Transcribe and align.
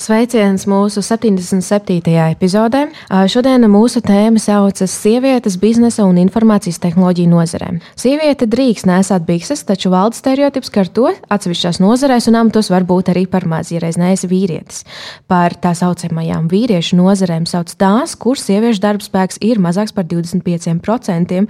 Sveiciens 0.00 0.62
mūsu 0.64 1.02
77. 1.04 2.14
epizodē. 2.32 2.86
Šodien 3.28 3.66
mūsu 3.68 4.00
tēma 4.00 4.40
saucas 4.40 4.94
Sievietes 4.96 5.58
biznesa 5.60 6.06
un 6.08 6.16
informācijas 6.22 6.80
tehnoloģiju 6.80 7.28
nozarē. 7.28 7.68
Sieviete 8.00 8.48
drīkst 8.48 8.88
nesāt 8.88 9.26
bikses, 9.28 9.60
taču 9.68 9.92
valda 9.92 10.16
stereotips, 10.16 10.72
ka 10.72 10.86
ar 10.86 10.88
to 10.96 11.10
atsevišķās 11.36 11.82
nozarēs 11.84 12.30
un 12.32 12.38
amatos 12.40 12.72
var 12.72 12.88
būt 12.88 13.12
arī 13.12 13.26
par 13.28 13.44
maz, 13.44 13.74
ja 13.74 13.82
reiz 13.84 14.00
neesi 14.00 14.30
vīrietis. 14.30 14.86
Par 15.28 15.58
tā 15.60 15.74
saucamajām 15.76 16.48
vīriešu 16.48 16.96
nozarēm 16.96 17.44
sauc 17.50 17.76
tās, 17.76 18.16
kur 18.16 18.40
sieviešu 18.40 18.80
darbspēks 18.86 19.42
ir 19.44 19.60
mazāks 19.60 19.92
par 19.92 20.08
25%, 20.08 21.44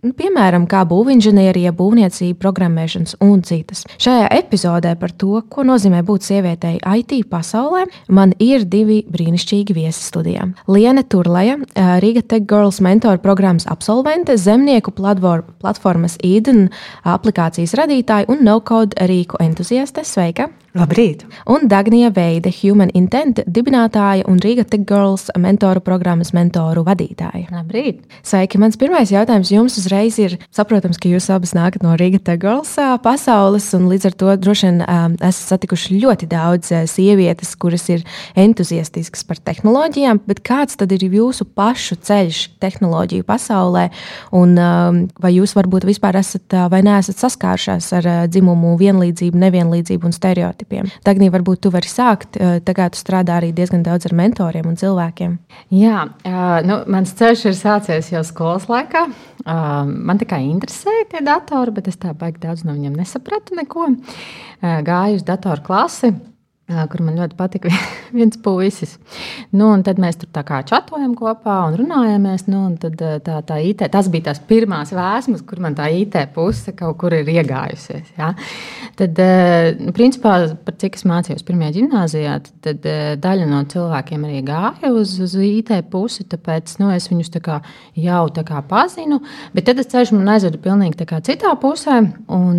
Nu, 0.00 0.14
piemēram, 0.16 0.64
kā 0.64 0.80
būvinženierija, 0.88 1.74
būvniecība, 1.76 2.38
programmēšanas 2.40 3.18
un 3.20 3.42
citas. 3.44 3.82
Šajā 4.00 4.30
epizodē 4.38 4.94
par 4.96 5.12
to, 5.12 5.42
ko 5.52 5.60
nozīmē 5.68 6.00
būt 6.08 6.24
sievietei 6.24 6.78
IT 6.80 7.26
pasaulē, 7.28 7.82
man 8.08 8.32
ir 8.40 8.64
divi 8.64 9.02
brīnišķīgi 9.12 9.76
viesi 9.76 10.00
studijā. 10.06 10.46
Liene 10.72 11.04
Turleja, 11.04 11.58
Riga 12.00 12.22
Tech 12.24 12.48
Girls 12.48 12.80
mentoru 12.80 13.20
programmas 13.20 13.68
absolvente, 13.68 14.38
zemnieku 14.40 14.94
platformas 14.96 16.16
Eden 16.24 16.70
aplikācijas 17.04 17.76
radītāja 17.76 18.30
un 18.32 18.40
no-code 18.48 18.96
rīku 19.04 19.36
entuziaste. 19.44 20.06
Sveika! 20.08 20.48
Labrīt! 20.70 21.24
Un 21.50 21.64
Dagnija 21.66 22.12
Veida, 22.14 22.48
Human 22.62 22.92
Intent 22.94 23.40
dibinātāja 23.42 24.22
un 24.30 24.38
Riga 24.38 24.62
Tech 24.64 24.86
Girls 24.86 25.26
mentoru 25.34 25.82
programmas 25.82 26.30
mentoru 26.32 26.86
vadītāja. 26.86 27.50
Labrīt! 27.50 28.04
Sveiki! 28.22 28.62
Mans 28.62 28.78
pirmais 28.78 29.10
jautājums 29.10 29.50
jums 29.50 29.74
uzreiz 29.76 29.89
ir, 30.22 30.36
saprotams, 30.54 30.98
ka 31.00 31.10
jūs 31.10 31.28
abas 31.32 31.54
nākat 31.56 31.84
no 31.84 31.96
Riga 31.98 32.20
Tech 32.22 32.40
Girls 32.42 32.76
pasaules, 33.04 33.68
un 33.76 33.88
līdz 33.90 34.10
ar 34.10 34.16
to 34.22 34.36
droši 34.40 34.68
vien 34.68 34.82
esat 35.18 35.54
satikuši 35.54 36.00
ļoti 36.02 36.28
daudz 36.30 36.72
sievietes, 36.90 37.54
kuras 37.60 37.88
ir 37.92 38.04
entuziastiskas 38.38 39.26
par 39.28 39.40
tehnoloģijām, 39.50 40.22
bet 40.30 40.42
kāds 40.46 40.78
tad 40.80 40.92
ir 40.96 41.04
jūsu 41.08 41.48
pašu 41.56 41.98
ceļš 42.06 42.42
tehnoloģiju 42.62 43.26
pasaulē, 43.28 43.88
un 44.36 44.56
vai 45.20 45.34
jūs 45.36 45.56
varbūt 45.58 45.88
vispār 45.88 46.20
esat 46.20 46.58
vai 46.70 46.82
neesat 46.86 47.20
saskārušās 47.20 47.90
ar 47.98 48.10
dzimumu 48.30 48.76
vienlīdzību, 48.80 49.40
nevienlīdzību 49.46 50.08
un 50.08 50.16
stereotipiem? 50.16 50.90
Tagnī, 51.06 51.30
varbūt 51.32 51.64
tu 51.64 51.72
vari 51.74 51.88
sākt. 51.90 52.36
Eh, 52.36 52.58
tagad 52.64 52.94
tu 52.94 53.00
strādā 53.00 53.38
arī 53.40 53.52
diezgan 53.56 53.84
daudz 53.86 54.08
ar 54.08 54.14
mentoriem 54.16 54.66
un 54.68 54.76
cilvēkiem. 54.80 55.38
Jā, 55.74 56.06
nu, 56.66 56.80
mans 56.90 57.12
ceļš 57.16 57.44
ir 57.50 57.56
sācies 57.58 58.10
jau 58.12 58.22
skolas 58.26 58.68
laikā. 58.70 59.06
Man 59.46 60.20
tikai 60.20 60.42
interesēja 60.48 61.06
tie 61.14 61.22
datori, 61.24 61.72
bet 61.76 61.88
es 61.88 61.98
tā 62.00 62.12
baigi 62.16 62.42
daudz 62.42 62.64
no 62.66 62.74
viņiem 62.76 62.98
nesapratu 63.00 63.56
neko. 63.58 63.92
Gāju 64.60 65.20
uz 65.20 65.24
datoru 65.26 65.64
klasi 65.64 66.12
kur 66.90 67.02
man 67.04 67.18
ļoti 67.18 67.36
patika 67.38 67.72
viens 68.18 68.38
puisis. 68.42 68.96
Nu, 69.56 69.70
tad 69.86 70.00
mēs 70.02 70.20
tur 70.20 70.30
tā 70.34 70.44
kā 70.46 70.60
čatojam 70.66 71.14
kopā 71.18 71.56
un 71.68 71.78
runājamies. 71.80 72.46
Nu, 72.50 72.64
un 72.68 72.76
tad, 72.80 73.00
tā, 73.26 73.40
tā 73.46 73.58
IT, 73.66 73.84
tas 73.92 74.10
bija 74.12 74.30
tās 74.30 74.42
pirmās 74.46 74.94
vēsmas, 74.96 75.44
kur 75.46 75.62
man 75.64 75.76
tā 75.78 75.88
IT 75.94 76.16
puse 76.34 76.74
kaut 76.78 76.98
kur 77.00 77.16
ir 77.16 77.28
iegājusies. 77.30 78.14
Ja? 78.18 78.32
Tad, 78.98 79.20
nu, 79.80 79.94
principā, 79.96 80.36
par 80.64 80.78
cik 80.80 80.98
es 80.98 81.06
mācījos 81.08 81.46
pirmajā 81.48 81.76
gimnājā, 81.78 82.38
tad, 82.46 82.64
tad 82.66 82.88
daļa 83.24 83.50
no 83.50 83.64
cilvēkiem 83.70 84.26
arī 84.28 84.40
gāja 84.46 84.92
uz, 84.94 85.16
uz 85.22 85.36
IT 85.40 85.74
pusi. 85.92 86.26
Tāpēc 86.30 86.78
nu, 86.82 86.90
es 86.94 87.10
viņus 87.10 87.34
tā 87.34 87.44
kā, 87.44 87.60
jau 87.98 88.24
tā 88.34 88.46
kā 88.46 88.62
pazinu. 88.70 89.20
Bet 89.56 89.68
tad 89.68 89.80
tas 89.80 89.90
ceļš 89.90 90.14
man 90.16 90.34
aizveda 90.36 90.60
pilnīgi 90.62 91.08
citā 91.26 91.54
pusē. 91.60 92.00
Un, 92.30 92.58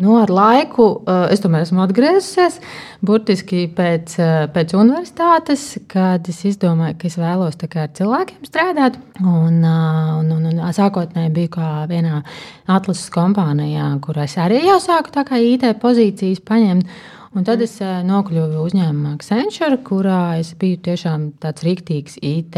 Nu, 0.00 0.14
ar 0.16 0.30
laiku 0.32 0.84
eh, 1.04 1.26
es 1.34 1.42
tomēr 1.44 1.66
esmu 1.66 1.82
atgriezusies. 1.84 2.56
Burtiski 3.04 3.66
pēc, 3.76 4.14
eh, 4.16 4.46
pēc 4.54 4.72
universitātes, 4.78 5.64
kad 5.92 6.24
es 6.32 6.38
izdomāju, 6.48 6.96
ka 7.02 7.08
es 7.10 7.18
vēlos 7.20 7.58
ar 7.60 7.92
cilvēkiem 7.98 8.48
strādāt. 8.48 8.96
Un, 9.20 9.60
eh, 9.60 10.08
un, 10.16 10.32
un, 10.38 10.48
un 10.54 10.72
sākotnēji 10.72 11.34
biju 11.36 11.52
kā 11.58 11.68
vienā 11.90 12.22
atlases 12.64 13.12
kompānijā, 13.12 13.92
kur 14.00 14.22
es 14.24 14.38
arī 14.40 14.64
jau 14.64 14.80
sāku 14.80 15.12
IT 15.36 15.68
pozīcijas 15.84 16.40
paņemt. 16.48 16.88
Un 17.36 17.44
tad 17.44 17.60
es 17.62 17.76
nokļuvu 17.78 18.64
uzņēmumā 18.66 19.14
Accenture, 19.14 19.76
kurā 19.84 20.40
es 20.40 20.54
biju 20.58 20.80
tiešām 20.82 21.32
tāds 21.38 21.62
rīktīgs 21.62 22.16
IT 22.24 22.56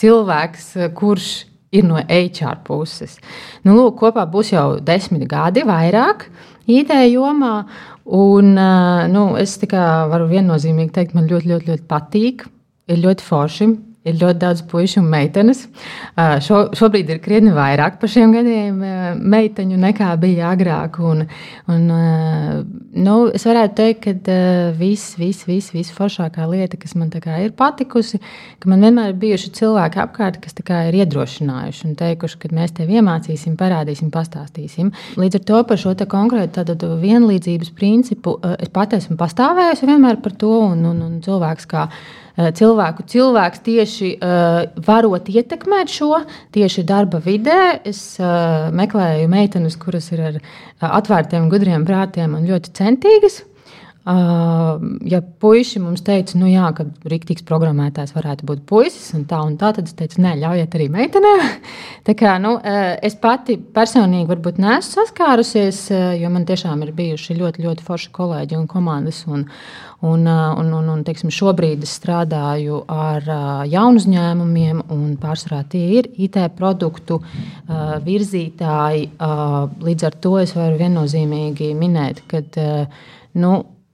cilvēks, 0.00 0.70
kurš 0.94 1.51
ir 1.72 1.86
no 1.88 2.00
HR 2.00 2.60
puses. 2.66 3.18
Nu, 3.64 3.76
lūk, 3.76 3.96
kopā 4.02 4.26
būs 4.30 4.52
jau 4.52 4.66
desmit 4.80 5.24
gadi 5.30 5.64
vairāk 5.68 6.28
IT 6.70 6.92
jomā. 7.12 7.54
Un, 8.02 8.52
nu, 9.12 9.22
es 9.38 9.56
varu 9.62 10.26
viennozīmīgi 10.30 10.92
teikt, 10.92 11.14
man 11.14 11.30
ļoti, 11.30 11.52
ļoti, 11.52 11.70
ļoti 11.70 11.88
patīk. 11.88 12.46
Ir 12.90 12.98
ļoti 12.98 13.24
forši 13.24 13.68
ir 14.08 14.16
ļoti 14.18 14.40
daudz 14.42 14.62
puikas 14.70 14.96
un 14.98 15.08
meitenes. 15.10 15.62
Šo, 16.46 16.64
šobrīd 16.76 17.10
ir 17.12 17.20
krietni 17.22 17.52
vairāk 17.54 18.00
par 18.00 18.10
šiem 18.10 18.34
gadiem 18.34 18.80
meiteņu 19.32 19.78
nekā 19.82 20.10
bija 20.22 20.50
agrāk. 20.52 20.98
Un, 21.06 21.24
un, 21.70 21.84
nu, 23.06 23.16
es 23.34 23.46
varētu 23.46 23.76
teikt, 23.78 24.08
ka 24.08 24.32
viss, 24.78 25.14
viss, 25.20 25.46
viss, 25.48 25.72
viss 25.74 25.94
foršākā 25.94 26.46
lieta, 26.50 26.80
kas 26.80 26.96
man 26.98 27.12
ir 27.12 27.54
patikusi, 27.58 28.18
ka 28.62 28.70
man 28.72 28.82
vienmēr 28.82 29.12
ir 29.12 29.20
bijuši 29.22 29.52
cilvēki 29.60 30.02
apkārt, 30.02 30.40
kas 30.42 30.58
ir 30.58 30.98
iedrošinājuši 31.02 31.86
un 31.88 31.94
teikuši, 31.98 32.40
ka 32.42 32.52
mēs 32.56 32.74
tev 32.78 32.90
iemācīsim, 32.90 33.54
parādīsim, 33.60 34.10
pastāstīsim. 34.14 34.90
Līdz 35.20 35.38
ar 35.38 35.46
to 35.50 35.62
par 35.68 35.80
šo 35.80 35.94
konkrētu 36.02 36.90
vienlīdzības 37.02 37.70
principu 37.76 38.38
es 38.58 38.72
pati 38.72 38.98
esmu 38.98 39.16
pastāvējusi 39.20 39.86
vienmēr 39.86 40.18
par 40.24 40.34
to, 40.38 40.52
un, 40.72 40.84
un, 40.90 41.02
un 41.06 41.16
cilvēks 41.22 41.68
kā 41.70 41.86
Eh, 41.86 42.21
cilvēku 42.36 43.04
cilvēks 43.12 43.62
tieši 43.66 44.10
uh, 44.16 44.64
varot 44.86 45.28
ietekmēt 45.28 45.92
šo 45.92 46.22
tieši 46.54 46.84
darba 46.88 47.20
vidē. 47.20 47.80
Es 47.84 48.18
uh, 48.20 48.70
meklēju 48.72 49.28
meitenes, 49.32 49.76
kuras 49.76 50.08
ir 50.14 50.24
ar 50.30 50.42
atvērtiem, 50.80 51.50
gudriem 51.52 51.84
prātiem 51.88 52.38
un 52.38 52.48
ļoti 52.48 52.72
centīgas. 52.78 53.42
Ja 54.02 55.20
puiši 55.22 55.78
mums 55.78 56.00
teica, 56.02 56.34
nu 56.34 56.48
jā, 56.50 56.64
ka 56.74 56.88
rīktīgs 57.06 57.44
programmētājs 57.46 58.16
varētu 58.16 58.48
būt 58.48 58.64
puisis, 58.66 59.12
un 59.14 59.28
tā 59.30 59.38
un 59.46 59.52
tā, 59.60 59.68
tad 59.76 59.86
es 59.86 59.94
teicu, 59.94 60.18
nē, 60.24 60.32
ļaujiet 60.40 60.72
arī 60.74 60.88
meitenēm. 60.90 61.42
tā 62.08 62.16
kā 62.18 62.32
nu, 62.42 62.56
es 62.98 63.14
pati 63.22 63.60
personīgi 63.62 64.26
varbūt 64.26 64.56
neesmu 64.58 64.96
saskārusies, 64.96 65.84
jo 66.18 66.30
man 66.34 66.46
tiešām 66.48 66.82
ir 66.82 66.90
bijuši 66.96 67.36
ļoti, 67.38 67.62
ļoti 67.62 67.86
forši 67.86 68.10
kolēģi 68.16 68.58
un 68.58 68.64
komandas. 68.72 69.20
Un, 69.30 69.44
un, 70.02 70.26
un, 70.26 70.72
un, 70.80 70.88
un 70.96 71.04
teiksim, 71.06 71.30
šobrīd 71.30 71.84
es 71.86 71.92
strādāju 72.00 72.80
ar 72.90 73.28
jaunu 73.70 74.02
uzņēmumiem, 74.02 74.80
un 74.90 75.12
pārsvarā 75.22 75.60
tie 75.70 75.84
ir 76.00 76.08
IT 76.26 76.40
produktu 76.58 77.20
virzītāji. 78.08 79.06
Līdz 79.86 80.08
ar 80.10 80.18
to 80.26 80.34
es 80.42 80.56
varu 80.58 80.82
viennozīmīgi 80.82 81.70
minēt, 81.78 82.24
ka. 82.26 82.42
Nu, 83.32 83.52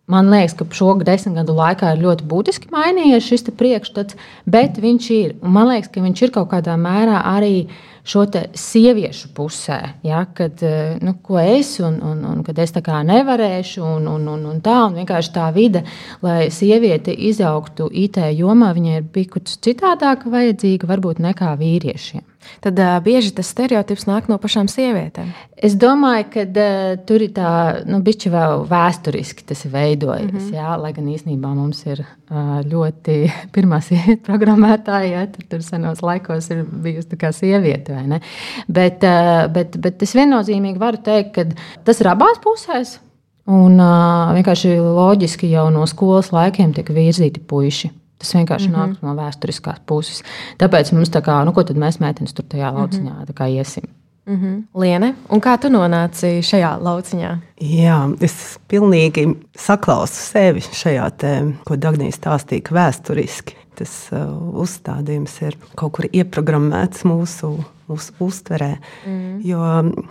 Man 0.09 0.31
liekas, 0.33 0.55
ka 0.57 0.65
šo 0.73 0.95
desmit 1.05 1.37
gadu 1.37 1.53
laikā 1.59 1.93
ir 1.93 2.01
ļoti 2.01 2.25
būtiski 2.31 2.71
mainījies 2.73 3.27
šis 3.29 3.51
priekšstats, 3.59 4.17
bet 4.49 4.81
viņš 4.81 5.09
ir. 5.13 5.35
Man 5.45 5.69
liekas, 5.69 5.91
ka 5.93 6.01
viņš 6.01 6.23
ir 6.25 6.33
kaut 6.33 6.49
kādā 6.55 6.79
mērā 6.81 7.21
arī 7.29 7.69
šo 8.09 8.23
sieviešu 8.57 9.29
pusē, 9.37 9.77
ja, 10.07 10.23
kad 10.33 10.63
nu, 11.05 11.13
es 11.43 11.75
un, 11.85 11.99
un, 12.01 12.23
un 12.25 12.41
kad 12.47 12.57
es 12.65 12.73
tā 12.73 12.81
kā 12.81 13.03
nevarēšu, 13.05 13.83
un, 13.85 14.09
un, 14.09 14.25
un, 14.33 14.47
un 14.49 14.63
tā, 14.65 14.79
un 14.87 14.97
vienkārši 14.97 15.35
tā 15.35 15.51
vide, 15.53 15.85
lai 16.25 16.49
sieviete 16.49 17.13
izaugtu 17.13 17.91
IT 17.93 18.23
jomā, 18.39 18.73
viņai 18.79 19.03
ir 19.03 19.11
bijusi 19.13 19.61
citādāka 19.69 20.33
vajadzīga 20.33 20.89
varbūt 20.89 21.21
nekā 21.21 21.53
vīriešiem 21.61 22.25
tad 22.65 22.79
uh, 22.79 22.97
bieži 23.05 23.33
tas 23.37 23.51
stereotips 23.53 24.07
nāk 24.09 24.29
no 24.31 24.39
pašām 24.41 24.69
sievietēm. 24.71 25.31
Es 25.55 25.75
domāju, 25.79 26.27
ka 26.35 26.45
uh, 26.47 26.93
tur 27.09 27.25
ir 27.25 27.33
tā, 27.37 27.51
nu, 27.89 28.01
bišķi 28.05 28.33
vēl 28.35 28.65
vēsturiski 28.71 29.47
tas 29.49 29.65
veidojas. 29.73 30.31
Mm 30.31 30.39
-hmm. 30.39 30.55
jā, 30.55 30.77
lai 30.83 30.93
gan 30.97 31.09
īsnībā 31.15 31.53
mums 31.55 31.85
ir 31.87 32.05
uh, 32.05 32.61
ļoti 32.65 33.19
pirmā 33.55 33.81
sieviete 33.85 34.23
programmētāja, 34.29 35.11
ja, 35.13 35.27
tur, 35.27 35.45
tur 35.51 35.63
senos 35.63 36.03
laikos 36.03 36.51
ir 36.51 36.65
bijusi 36.65 37.09
tā 37.09 37.21
kā 37.27 37.33
sieviete, 37.33 37.95
vai 37.95 38.07
ne? 38.07 38.21
Bet, 38.69 39.05
uh, 39.05 39.53
bet, 39.53 39.77
bet 39.77 40.03
es 40.03 40.15
viennozīmīgi 40.15 40.79
varu 40.79 41.03
teikt, 41.03 41.35
ka 41.35 41.45
tas 41.85 42.01
ir 42.01 42.09
abās 42.09 42.41
pusēs. 42.45 42.99
Un 43.49 43.81
uh, 43.81 44.35
vienkārši 44.37 44.77
loģiski 44.77 45.49
jau 45.51 45.71
no 45.73 45.87
skolas 45.87 46.33
laikiem 46.33 46.75
tiek 46.77 46.91
virzīti 46.93 47.41
puiši. 47.41 47.91
Tas 48.19 48.35
vienkārši 48.35 48.69
mm 48.69 48.75
-hmm. 48.75 48.89
nāk 48.89 49.03
no 49.03 49.15
vēsturiskās 49.15 49.85
puses. 49.87 50.23
Tāpēc 50.59 50.93
mums 50.93 51.11
tā 51.11 51.23
kā, 51.23 51.45
nu, 51.45 51.53
ko 51.53 51.63
tad 51.63 51.77
mēs 51.77 52.01
meitenes 52.01 52.35
tur 52.35 52.45
tajā 52.45 52.73
lauciņā 52.75 53.15
mm 53.15 53.25
-hmm. 53.25 53.49
iesim? 53.49 53.85
Mm 54.27 54.37
-hmm. 54.37 54.81
Liene, 54.81 55.15
un 55.29 55.41
kā 55.41 55.59
tu 55.59 55.69
nonāci 55.69 56.43
šajā 56.43 56.79
lauciņā? 56.81 57.39
Jā, 57.61 58.17
es 58.21 58.59
pilnīgi 58.69 59.37
saklausu 59.57 60.15
sevi 60.15 60.61
šajā 60.61 61.11
tēmā, 61.11 61.53
ko 61.65 61.77
Dagnija 61.77 62.11
stāstīja, 62.13 62.63
ka 62.63 62.75
vēsturiski 62.75 63.55
tas 63.75 64.09
uh, 64.13 64.19
uzstādījums 64.63 65.43
ir 65.43 65.57
kaut 65.75 65.93
kur 65.93 66.05
ieprogrammēts 66.13 67.05
mūsu 67.05 67.65
mūsu 67.89 68.15
uztverē. 68.25 68.71
Mm. 69.09 69.39
Jo 69.47 69.63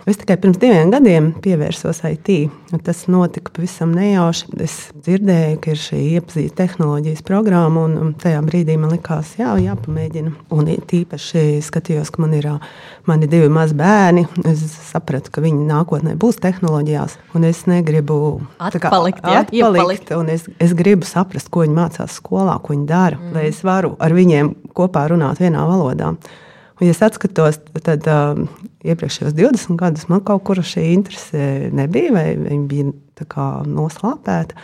es 0.08 0.18
tikai 0.20 0.38
pirms 0.42 0.58
diviem 0.60 0.92
gadiem 0.92 1.30
pievērsos 1.44 2.02
IT. 2.08 2.32
Tas 2.84 3.04
notika 3.10 3.52
pavisam 3.54 3.94
nejauši. 3.96 4.50
Es 4.64 4.76
dzirdēju, 4.96 5.60
ka 5.62 5.72
ir 5.72 5.82
šī 5.82 6.02
iepazīstināta 6.18 6.58
tehnoloģijas 6.58 7.22
programma, 7.26 7.84
un 7.86 8.12
tajā 8.18 8.40
brīdī 8.46 8.76
man 8.80 8.92
likās, 8.94 9.34
jā, 9.38 9.54
jāpamēģina. 9.62 10.32
Un 10.54 10.70
tīpaši 10.90 11.60
skatījos, 11.64 12.10
ka 12.14 12.22
man 12.24 12.34
ir 12.38 12.50
mani 13.08 13.28
divi 13.30 13.50
mazi 13.52 13.76
bērni. 13.78 14.26
Es 14.48 14.64
sapratu, 14.90 15.32
ka 15.34 15.44
viņi 15.44 15.66
nākotnē 15.68 16.16
būs 16.20 16.40
tehnoloģijās, 16.42 17.18
un 17.38 17.46
es 17.48 17.64
negribu 17.70 18.18
atpalikt. 18.58 19.22
Kā, 19.22 19.44
jā, 19.52 19.70
atpalikt 19.70 20.12
es, 20.34 20.48
es 20.58 20.74
gribu 20.76 21.08
saprast, 21.08 21.50
ko 21.52 21.64
viņi 21.64 21.78
mācās 21.78 22.18
skolā, 22.20 22.58
ko 22.62 22.74
viņi 22.74 22.88
dara, 22.88 23.20
mm. 23.20 23.32
lai 23.36 23.48
es 23.52 23.62
varu 23.66 23.94
ar 24.02 24.14
viņiem 24.16 24.52
kopā 24.76 25.08
runāt 25.12 25.40
vienā 25.42 25.64
valodā. 25.68 26.14
Un, 26.78 26.86
ja 26.86 26.94
es 26.94 27.00
atskatos, 27.02 27.58
tad 27.82 28.06
uh, 28.06 28.38
iepriekšējos 28.86 29.34
20 29.34 29.78
gadus 29.80 30.06
man 30.10 30.22
kaut 30.26 30.44
kur 30.46 30.60
šī 30.62 30.92
interese 30.94 31.70
nebija, 31.74 32.12
vai 32.14 32.28
viņa 32.38 32.68
bija 32.70 32.92
noslāpēta. 33.66 34.54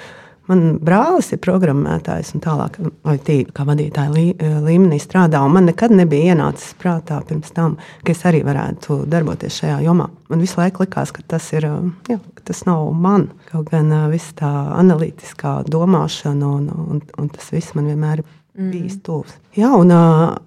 Man 0.45 0.77
brālis 0.85 1.31
ir 1.33 1.41
programmētājs 1.41 2.35
un 2.37 2.43
tālāk, 2.45 2.77
vai 3.07 3.15
tīk, 3.17 3.55
kā 3.57 3.65
vadītāja 3.65 4.13
lī, 4.13 4.27
līmenī 4.37 4.99
strādā. 5.01 5.41
Man 5.49 5.65
nekad 5.71 5.95
nebija 5.97 6.35
ienācis 6.35 6.77
prātā 6.79 7.23
pirms 7.25 7.55
tam, 7.57 7.79
ka 8.05 8.13
es 8.13 8.21
arī 8.29 8.43
varētu 8.45 9.01
darboties 9.09 9.57
šajā 9.63 9.81
jomā. 9.87 10.11
Man 10.29 10.45
visu 10.45 10.61
laiku 10.61 10.85
likās, 10.85 11.15
ka 11.17 11.25
tas, 11.35 11.49
ir, 11.57 11.71
jā, 12.13 12.19
ka 12.37 12.45
tas 12.53 12.61
nav 12.69 12.93
man. 12.93 13.31
Kaut 13.49 13.73
gan 13.73 13.89
viss 14.13 14.37
tā 14.37 14.53
analītiskā 14.77 15.63
domāšana 15.65 16.55
un, 16.61 16.71
un, 16.93 17.05
un 17.19 17.33
tas 17.33 17.49
viss 17.57 17.73
man 17.75 17.89
vienmēr 17.89 18.21
ir. 18.21 18.33
Bijis 18.55 19.01
tuvs. 19.03 19.35
Jā, 19.59 19.73
un 19.77 19.91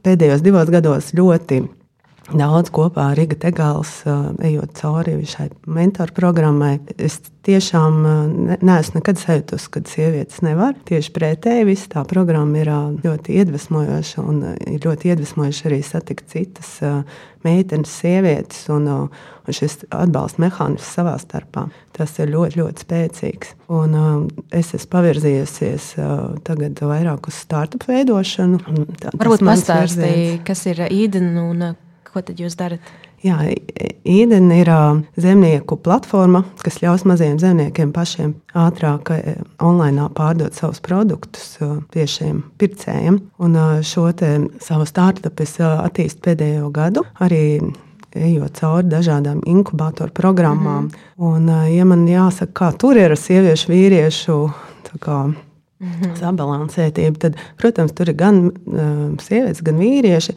pēdējos 0.04 0.44
divos 0.46 0.72
gados 0.72 1.14
ļoti 1.18 1.64
daudz 2.34 2.72
kopā 2.74 3.12
ar 3.12 3.18
Riga 3.18 3.38
Tegāls, 3.40 4.02
ejot 4.44 4.74
cauri 4.78 5.16
šai 5.28 5.50
mentoru 5.70 6.16
programmai. 6.16 6.78
Es 7.00 7.20
tiešām 7.48 8.02
neesmu 8.60 9.00
nekad 9.00 9.22
sajūtus, 9.22 9.70
ka 9.72 9.84
sievietes 9.88 10.42
nevar. 10.44 10.76
Tieši 10.88 11.14
pretēji, 11.16 11.68
visa 11.70 11.94
tā 11.96 12.04
programma 12.10 12.60
ir 12.60 12.72
ļoti 13.06 13.40
iedvesmojoša 13.40 14.26
un 14.26 14.44
ir 14.58 14.84
ļoti 14.84 15.14
iedvesmojoša 15.14 15.70
arī 15.72 15.80
satikt 15.86 16.28
citas 16.34 16.76
meitenes, 17.48 17.96
sievietes 18.02 18.66
un, 18.74 18.90
un 18.92 19.56
šis 19.56 19.86
atbalsta 19.88 20.44
mehānisms 20.44 20.92
savā 21.00 21.16
starpā. 21.22 21.68
Tas 21.96 22.12
ir 22.20 22.34
ļoti, 22.34 22.60
ļoti 22.60 22.84
spēcīgs. 22.84 23.56
Un, 23.74 23.96
es 24.52 24.76
esmu 24.76 24.92
pavirzījusies 24.98 25.94
tagad 26.48 26.84
vairāk 26.84 27.32
uz 27.32 27.40
startup 27.48 27.88
veidošanu. 27.88 28.62
Tā, 29.00 29.16
Varbūt 29.16 29.48
pastāstīja, 29.48 30.40
kas 30.48 30.68
ir 30.68 30.84
īdena 30.92 31.48
un 31.48 31.70
ko 32.14 32.22
tad 32.22 32.40
jūs 32.42 32.58
darat? 32.60 32.84
Jā, 33.26 33.40
Eden 34.06 34.52
ir 34.54 34.70
zemnieku 35.18 35.80
platforma, 35.82 36.44
kas 36.62 36.78
ļaus 36.84 37.04
maziem 37.10 37.40
zemniekiem 37.42 37.90
pašiem 37.96 38.36
ātrāk 38.54 39.10
online 39.64 40.06
pārdot 40.14 40.54
savus 40.54 40.80
produktus 40.86 41.58
tiešiem 41.96 42.44
pircējiem. 42.62 43.20
Un 43.42 43.58
šo 43.82 44.12
savu 44.62 44.86
startupu 44.86 45.44
es 45.44 45.58
attīstu 45.60 46.22
pēdējo 46.30 46.70
gadu. 46.76 47.04
Arī 47.20 47.60
ejot 48.18 48.62
cauri 48.62 48.88
dažādām 48.92 49.42
inkubatoru 49.46 50.14
programmām. 50.14 50.84
Mm 50.84 50.90
-hmm. 50.90 51.36
Un, 51.36 51.74
ja 51.76 51.86
man 51.86 52.08
jāsaka, 52.08 52.54
kā 52.54 52.78
tur 52.78 52.98
ir 52.98 53.12
ar 53.12 53.18
sieviešu, 53.18 53.72
vīriešu 53.72 54.38
kā, 55.00 55.34
mm 55.80 55.92
-hmm. 56.02 56.16
sabalansētību, 56.20 57.18
tad, 57.18 57.36
protams, 57.58 57.92
tur 57.92 58.10
ir 58.10 58.16
gan 58.16 58.46
uh, 58.46 59.20
sievietes, 59.20 59.62
gan 59.62 59.76
vīrieši. 59.76 60.34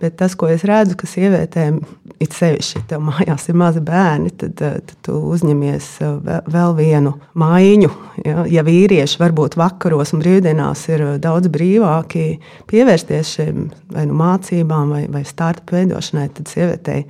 Bet 0.00 0.16
tas, 0.16 0.32
ko 0.38 0.48
es 0.48 0.62
redzu, 0.64 0.94
ka 0.96 1.04
sievietēm 1.04 1.80
ir 2.24 2.28
sevišķi, 2.32 2.80
ja 2.88 2.98
mājās 3.04 3.46
ir 3.50 3.56
mazi 3.60 3.82
bērni, 3.84 4.30
tad, 4.40 4.60
eh, 4.64 4.78
tad 4.80 4.94
tu 5.04 5.16
uzņemies 5.28 5.88
eh, 6.06 6.38
vēl 6.48 6.72
vienu 6.78 7.12
mājiņu. 7.40 7.90
Ja, 8.24 8.44
ja 8.48 8.64
vīrieši 8.64 9.20
varbūt 9.20 9.58
vakaros 9.60 10.14
un 10.16 10.22
brīvdienās 10.24 10.86
ir 10.88 11.04
eh, 11.04 11.18
daudz 11.20 11.50
brīvāki 11.52 12.24
pievērsties 12.70 13.34
šiem 13.36 13.66
vai 13.92 14.06
nu 14.08 14.16
mācībām 14.16 14.96
vai, 14.96 15.02
vai 15.12 15.22
startup 15.28 15.74
veidošanai, 15.76 16.30
tad 16.38 16.48
sievietei 16.48 17.04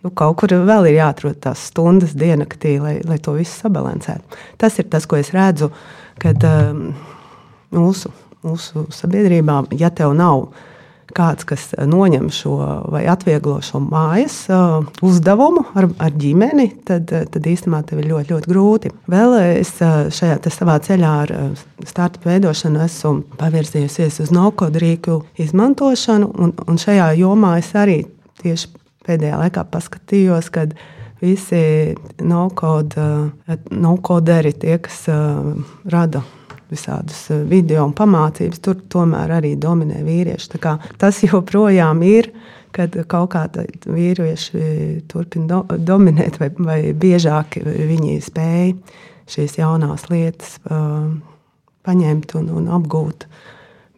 nu, 0.00 0.08
kaut 0.08 0.40
kur 0.40 0.56
vēl 0.64 0.88
ir 0.88 0.96
jāatrod 0.96 1.42
tās 1.44 1.66
stundas 1.68 2.16
diennaktī, 2.16 2.78
lai, 2.80 2.96
lai 3.04 3.20
to 3.20 3.36
visu 3.36 3.52
sabalansētu. 3.66 4.40
Tas 4.60 4.80
ir 4.80 4.88
tas, 4.88 5.04
ko 5.04 5.20
es 5.20 5.34
redzu, 5.36 5.68
kad 6.20 6.40
um, 6.48 6.86
mūsu, 7.76 8.08
mūsu 8.48 8.88
sabiedrībā, 8.96 9.60
ja 9.76 9.92
tev 9.92 10.16
nav 10.16 10.48
kāds, 11.16 11.46
kas 11.48 11.70
noņem 11.78 12.28
šo 12.34 12.56
vai 12.92 13.04
atvieglo 13.10 13.58
šo 13.64 13.82
mājas 13.84 14.42
uh, 14.52 14.86
uzdevumu 15.06 15.64
ar, 15.78 15.88
ar 16.02 16.14
ģimeni, 16.16 16.68
tad, 16.88 17.10
uh, 17.14 17.26
tad 17.30 17.48
īstenībā 17.50 17.82
tev 17.88 18.02
ir 18.02 18.10
ļoti, 18.12 18.34
ļoti 18.34 18.50
grūti. 18.50 18.92
Vēl 19.10 19.36
es 19.60 19.74
šajā 19.80 20.38
savā 20.50 20.78
ceļā 20.84 21.12
ar 21.24 21.34
startu 21.88 22.24
veidošanu 22.26 22.82
esmu 22.86 23.14
pavirzījusies 23.40 24.20
uz 24.24 24.32
no-code 24.34 24.82
rīku 24.82 25.20
izmantošanu, 25.40 26.30
un, 26.40 26.54
un 26.66 26.80
šajā 26.80 27.12
jomā 27.20 27.56
es 27.60 27.70
arī 27.78 28.02
tieši 28.42 28.72
pēdējā 29.06 29.38
laikā 29.44 29.64
paskatījos, 29.72 30.50
kad 30.54 30.74
visi 31.20 31.94
no-code, 32.24 33.06
no-coderi, 33.70 34.54
tie, 34.56 34.78
kas 34.82 35.04
rada 35.90 36.24
visādus 36.72 37.22
eh, 37.30 37.42
video 37.48 37.84
un 37.88 37.94
pamācības, 37.96 38.62
tur 38.64 38.80
tomēr 38.92 39.36
arī 39.40 39.54
dominē 39.60 40.02
vīrieši. 40.06 40.60
Tas 41.00 41.22
joprojām 41.26 42.02
ir, 42.06 42.30
kad 42.74 42.94
kaut 43.10 43.32
kāda 43.34 43.66
vīrieši 43.90 45.04
turpina 45.10 45.48
do, 45.50 45.78
dominēt, 45.92 46.38
vai, 46.42 46.50
vai 46.58 46.80
biežāk 46.94 47.58
viņi 47.64 48.20
spēj 48.22 48.74
šīs 49.30 49.56
jaunās 49.60 50.08
lietas 50.10 50.56
uh, 50.66 51.10
paņemt 51.86 52.34
un, 52.38 52.48
un 52.60 52.68
apgūt. 52.78 53.26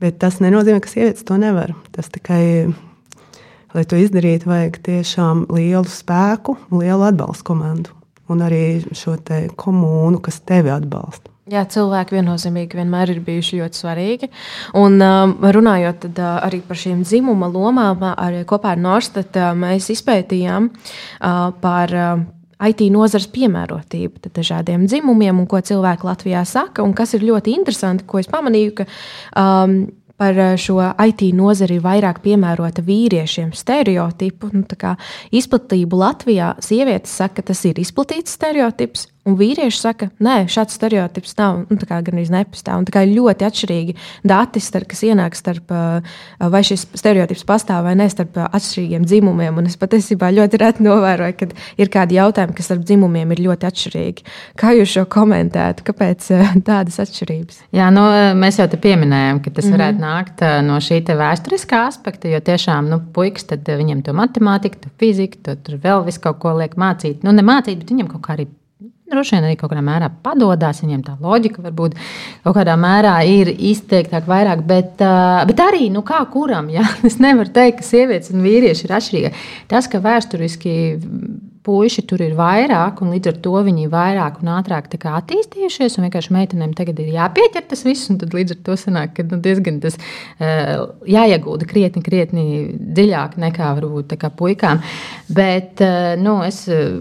Bet 0.03 0.19
tas 0.21 0.41
nenozīmē, 0.43 0.81
ka 0.83 0.91
sievietes 0.91 1.25
to 1.25 1.39
nevar. 1.41 1.73
Tas 1.95 2.11
tikai, 2.13 2.69
lai 3.73 3.85
to 3.89 4.01
izdarītu, 4.01 4.51
vajag 4.51 4.81
tiešām 4.89 5.47
lielu 5.53 5.89
spēku, 5.89 6.59
lielu 6.75 7.09
atbalstu 7.09 7.49
komandu 7.53 7.97
un 8.33 8.43
arī 8.45 8.65
šo 8.97 9.17
komunu, 9.57 10.21
kas 10.23 10.41
tevi 10.47 10.73
atbalsta. 10.73 11.32
Jā, 11.51 11.65
cilvēki 11.67 12.15
viennozīmīgi 12.15 12.79
vienmēr 12.79 13.11
ir 13.17 13.23
bijuši 13.27 13.57
ļoti 13.59 13.81
svarīgi. 13.81 14.29
Un, 14.79 15.01
um, 15.03 15.33
runājot 15.43 16.05
tad, 16.05 16.21
uh, 16.23 16.37
arī 16.47 16.61
par 16.63 16.79
šīm 16.79 17.01
dzimuma 17.03 17.49
lomām, 17.51 18.05
arī 18.13 18.45
kopā 18.47 18.77
ar 18.77 18.83
Norstat 18.83 19.35
uh, 19.41 19.49
mēs 19.59 19.91
izpētījām 19.97 20.71
uh, 20.71 21.51
par. 21.65 21.97
Uh, 21.97 22.23
IT 22.63 22.85
nozares 22.95 23.25
piemērotību 23.27 24.31
dažādiem 24.37 24.85
dzimumiem 24.87 25.41
un 25.43 25.49
ko 25.51 25.59
cilvēki 25.59 26.07
Latvijā 26.07 26.45
saka. 26.47 26.85
Kas 26.95 27.17
ir 27.19 27.25
ļoti 27.27 27.57
interesanti, 27.59 28.07
ko 28.07 28.21
es 28.23 28.29
pamanīju, 28.31 28.77
ka 28.79 28.87
um, 29.35 29.73
par 30.23 30.39
šo 30.63 30.77
IT 31.03 31.25
nozari 31.35 31.81
ir 31.81 31.83
vairāk 31.83 32.21
piemērota 32.23 32.85
vīriešiem 32.87 33.51
stereotipu. 33.59 34.53
Nu, 34.55 34.63
izplatību 35.35 35.99
Latvijā 35.99 36.53
sievietes 36.63 37.17
saka, 37.19 37.41
ka 37.41 37.51
tas 37.51 37.65
ir 37.67 37.83
izplatīts 37.83 38.37
stereotips, 38.39 39.09
Un 39.23 39.37
vīrieši 39.39 39.79
saka, 39.79 40.09
nē, 40.19 40.49
šāds 40.51 40.75
stereotips 40.75 41.37
nav, 41.39 41.61
nu, 41.71 41.77
gan 41.87 42.17
arī 42.17 42.25
nepastāv. 42.35 42.81
Un, 42.81 42.87
kā 42.91 43.05
ļoti 43.07 43.47
atšķirīgi 43.47 43.93
dati, 44.27 44.59
starp, 44.59 44.89
kas 44.91 45.03
ienāk 45.07 45.37
starp, 45.39 45.69
vai 46.51 46.63
šis 46.67 46.89
stereotips 46.99 47.45
pastāv 47.47 47.85
vai 47.87 47.93
ne, 48.01 48.09
starp 48.11 48.41
atšķirīgiem 48.49 49.05
dzimumiem. 49.07 49.61
Un 49.63 49.69
es 49.71 49.77
patiesībā 49.79 50.33
ļoti 50.35 50.59
reti 50.59 50.83
novēroju, 50.83 51.37
ka 51.39 51.49
ir 51.79 51.93
kādi 51.95 52.19
jautājumi, 52.19 52.57
kas 52.59 52.67
starp 52.67 52.83
dzimumiem 52.89 53.31
ir 53.37 53.45
ļoti 53.45 53.69
atšķirīgi. 53.69 54.27
Kā 54.59 54.73
jūs 54.75 54.91
šo 54.97 55.05
komentētu? 55.15 55.87
Kāpēc 55.87 56.27
tādas 56.67 56.99
atšķirības? 57.05 57.61
Jā, 57.79 57.93
nu, 57.95 58.03
mēs 58.41 58.59
jau 58.59 58.67
te 58.73 58.81
pieminējām, 58.83 59.39
ka 59.45 59.53
tas 59.53 59.69
mm 59.69 59.69
-hmm. 59.69 59.77
varētu 59.77 60.03
nākt 60.03 60.43
no 60.67 60.81
šī 60.83 60.99
vēsturiskā 61.23 61.85
aspekta, 61.93 62.27
jo 62.27 62.41
tiešām 62.43 62.91
nu, 62.91 62.99
puikas, 63.15 63.47
tad 63.55 63.71
viņam 63.71 64.03
to 64.03 64.17
matemātiku, 64.19 64.83
to 64.83 64.91
fiziku, 64.99 65.39
to 65.43 65.55
tur 65.55 65.79
vēl 65.79 66.05
visu 66.11 66.21
kaut 66.27 66.43
ko 66.43 66.57
liek 66.59 66.75
mācīt. 66.75 67.23
Nu, 67.23 67.31
ne 67.31 67.47
mācīt, 67.47 67.79
bet 67.79 67.95
viņam 67.95 68.11
kaut 68.11 68.27
kā 68.27 68.35
arī 68.35 68.49
droši 69.13 69.37
vien 69.37 69.47
arī 69.49 69.59
kaut 69.61 69.73
kādā 69.73 69.85
mērā 69.87 70.11
padodas. 70.25 70.83
Viņiem 70.85 71.05
tā 71.07 71.17
loģika 71.23 71.65
varbūt 71.65 71.97
kaut 72.45 72.59
kādā 72.59 72.77
mērā 72.81 73.15
ir 73.29 73.53
izteiktāk, 73.53 74.27
vairāk, 74.31 74.65
bet, 74.69 74.99
bet 75.49 75.63
arī 75.63 75.89
nu, 75.95 76.05
kā 76.07 76.25
kuram. 76.33 76.73
Ja? 76.73 76.89
Es 77.13 77.19
nevaru 77.21 77.53
teikt, 77.53 77.81
ka 77.83 77.87
sievietes 77.87 78.33
un 78.33 78.45
vīrieši 78.45 78.87
ir 78.87 78.99
atšķirīgi. 78.99 79.33
Tas, 79.71 79.89
ka 79.91 80.01
vēsturiski 80.03 80.77
puiši 81.63 82.03
tur 82.11 82.23
ir 82.25 82.35
vairāk, 82.39 83.03
un 83.05 83.13
līdz 83.15 83.31
ar 83.31 83.39
to 83.45 83.55
viņi 83.67 83.87
ir 83.87 83.93
vairāk 83.93 84.41
un 84.43 84.51
ātrāk 84.57 84.89
attīstījušies. 84.91 85.97
Un 85.97 86.07
vienkārši 86.09 86.35
meitenēm 86.35 86.75
tagad 86.79 86.99
ir 87.03 87.13
jāpieķer 87.15 87.69
tas 87.71 87.85
viss, 87.87 88.11
un 88.11 88.19
līdz 88.23 88.57
ar 88.57 88.61
to 88.67 88.77
sanāk, 88.81 89.15
ka 89.19 89.27
nu, 89.29 89.39
diezgan 89.43 89.79
tas 89.83 89.99
uh, 89.99 90.89
jāiegulda 91.07 91.69
krietni, 91.71 92.03
krietni 92.03 92.47
dziļāk 92.97 93.39
nekā 93.43 93.73
varbūt 93.79 94.17
kā 94.19 94.33
puikām. 94.35 94.83
Bet 95.31 95.83
uh, 95.85 96.15
nu, 96.21 96.41
es. 96.47 96.65
Uh, 96.71 97.01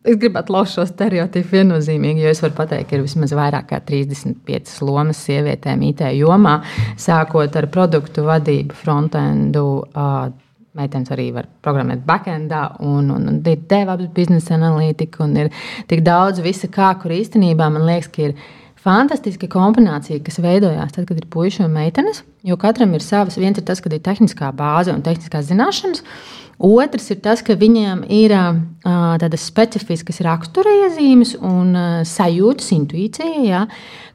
Es 0.00 0.16
gribētu 0.16 0.54
lauzt 0.54 0.78
šo 0.78 0.86
stereotipu 0.88 1.58
viennozīmīgi, 1.58 2.22
jo 2.24 2.30
es 2.32 2.40
varu 2.40 2.54
pateikt, 2.56 2.88
ka 2.88 2.96
ir 2.96 3.02
vismaz 3.04 3.34
vairāk 3.36 3.66
kā 3.68 3.80
35 3.84 4.78
lomas 4.88 5.20
sievietēm 5.26 5.82
IT 5.90 6.06
jomā, 6.16 6.54
sākot 7.00 7.58
ar 7.60 7.68
produktu 7.72 8.24
vadību, 8.28 8.76
frontendu. 8.84 9.66
Uh, 9.92 10.30
Meitenes 10.78 11.10
arī 11.10 11.24
var 11.34 11.48
programmēt 11.66 12.04
backendā, 12.06 12.60
un, 12.86 13.08
un, 13.10 13.24
un 13.26 13.38
ir 13.42 13.64
DevOps, 13.68 14.06
biznesa 14.14 14.54
analītika, 14.54 15.24
un 15.24 15.32
ir 15.42 15.48
tik 15.90 16.04
daudz 16.06 16.38
visa 16.44 16.70
kā, 16.70 16.92
kur 17.02 17.10
īstenībā 17.10 17.66
man 17.74 17.88
liekas, 17.88 18.06
ka 18.14 18.28
ir 18.28 18.36
fantastiska 18.84 19.48
kombinācija, 19.52 20.22
kas 20.24 20.40
veidojās 20.42 20.92
tad, 20.96 21.06
kad 21.08 21.18
ir 21.20 21.28
puikas 21.30 21.60
un 21.64 21.72
meitenes. 21.74 22.22
Jo 22.46 22.56
katram 22.60 22.94
ir 22.96 23.04
savs, 23.04 23.36
viens 23.40 23.58
ir 23.60 23.66
tas, 23.68 23.82
kad 23.84 23.92
ir 23.92 24.02
tehniskā 24.04 24.52
bāze 24.56 24.94
un 24.94 25.02
tehniskās 25.04 25.50
zināšanas, 25.50 26.04
Otrs 26.60 27.06
ir 27.08 27.22
tas, 27.24 27.40
ka 27.40 27.54
viņiem 27.56 28.02
ir 28.12 28.34
tādas 28.84 29.46
specifiskas 29.48 30.20
raksturiezīmes 30.26 31.38
un 31.40 31.72
sajūtas, 32.04 32.68
intuīcija, 32.76 33.44
ja, 33.48 33.62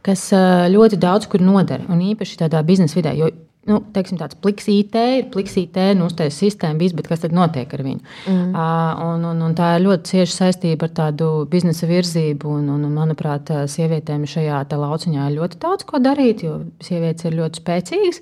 kas 0.05 0.27
ļoti 0.69 0.99
daudz 1.01 1.25
kur 1.31 1.41
noder. 1.41 1.81
Un 1.89 2.03
īpaši 2.05 2.37
tādā 2.43 2.61
biznesa 2.67 2.99
vidē, 2.99 3.15
jo 3.17 3.31
nu, 3.69 3.79
teiksim, 3.95 4.19
tāds 4.19 4.37
pliks 4.41 4.67
IT, 4.69 4.95
ir 5.19 5.29
pliks 5.33 5.55
IT, 5.57 5.79
nu, 5.97 6.09
uztaisīja 6.09 6.37
sistēmu, 6.51 6.79
viss, 6.83 6.95
bet 6.97 7.09
kas 7.09 7.23
tad 7.23 7.33
notiek 7.35 7.71
ar 7.73 7.83
viņu? 7.85 8.03
Mm. 8.29 8.51
Uh, 8.51 9.05
un, 9.07 9.25
un, 9.31 9.41
un 9.47 9.55
tā 9.57 9.71
ir 9.77 9.85
ļoti 9.87 10.11
cieša 10.11 10.35
saistība 10.35 10.89
ar 10.89 10.93
tādu 10.99 11.29
biznesa 11.51 11.89
virzību. 11.89 12.51
Un, 12.59 12.67
un, 12.75 12.85
manuprāt, 12.95 13.49
sievietēm 13.71 14.27
šajā 14.29 14.61
lauciņā 14.75 15.29
ir 15.29 15.39
ļoti 15.39 15.59
daudz 15.63 15.87
ko 15.89 16.01
darīt, 16.03 16.45
jo 16.45 16.59
sievietes 16.83 17.25
ir 17.25 17.39
ļoti 17.39 17.63
spēcīgas. 17.63 18.21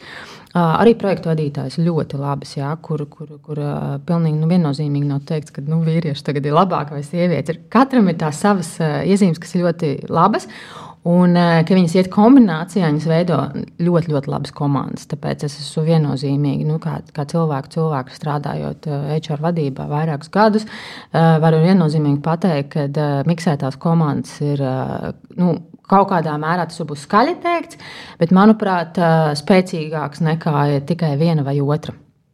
Uh, 0.54 0.76
arī 0.78 0.94
projektu 1.02 1.32
vadītājs 1.32 1.80
ļoti 1.82 2.20
labs, 2.22 2.52
jā, 2.60 2.70
kur, 2.86 3.02
kur, 3.10 3.32
kur 3.42 3.58
uh, 3.58 3.96
pilnīgi 4.06 4.38
nu, 4.38 4.48
viennozīmīgi 4.52 5.10
nav 5.10 5.24
teikts, 5.26 5.52
ka 5.56 5.64
nu, 5.66 5.80
vīrieši 5.82 6.28
tagad 6.28 6.46
ir 6.46 6.54
labāki 6.54 6.94
vai 6.94 7.02
sievietes. 7.08 7.64
Katram 7.74 8.12
ir 8.12 8.20
tās 8.22 8.38
savas 8.44 8.76
uh, 8.78 9.02
iezīmes, 9.02 9.42
kas 9.42 9.56
ir 9.58 9.66
ļoti 9.66 9.94
labas. 10.14 10.46
Un, 11.04 11.36
eh, 11.36 11.66
ka 11.68 11.76
viņas 11.76 11.98
iet 11.98 12.08
kombinācijā, 12.12 12.88
viņas 12.88 13.08
veido 13.12 13.38
ļoti, 13.84 14.12
ļoti 14.14 14.30
labas 14.32 14.54
komandas. 14.56 15.08
Tāpēc 15.12 15.44
es 15.44 15.58
esmu 15.60 15.84
viennozīmīgi, 15.90 16.64
nu, 16.68 16.78
kā, 16.84 17.02
kā 17.12 17.26
cilvēku, 17.28 17.74
cilvēku 17.76 18.16
strādājot 18.16 18.88
HR 18.88 19.36
eh, 19.36 19.44
vadībā 19.44 19.90
vairākus 19.92 20.32
gadus, 20.32 20.64
eh, 20.64 21.36
varu 21.44 21.60
viennozīmīgi 21.66 22.22
pateikt, 22.24 22.72
ka 22.96 23.10
miksētās 23.28 23.78
komandas 23.80 24.40
ir. 24.42 24.64
Nu, 25.38 25.60
Kaut 25.84 26.08
kādā 26.08 26.32
mērā 26.40 26.64
tas 26.64 26.80
būs 26.88 27.02
skaļi 27.04 27.34
teikts, 27.44 27.78
bet, 28.18 28.32
manuprāt, 28.32 28.96
spēcīgāks 29.36 30.24
nekā 30.24 30.80
tikai 30.88 31.12
viena 31.20 31.44
vai 31.44 31.58
otra. 31.60 31.92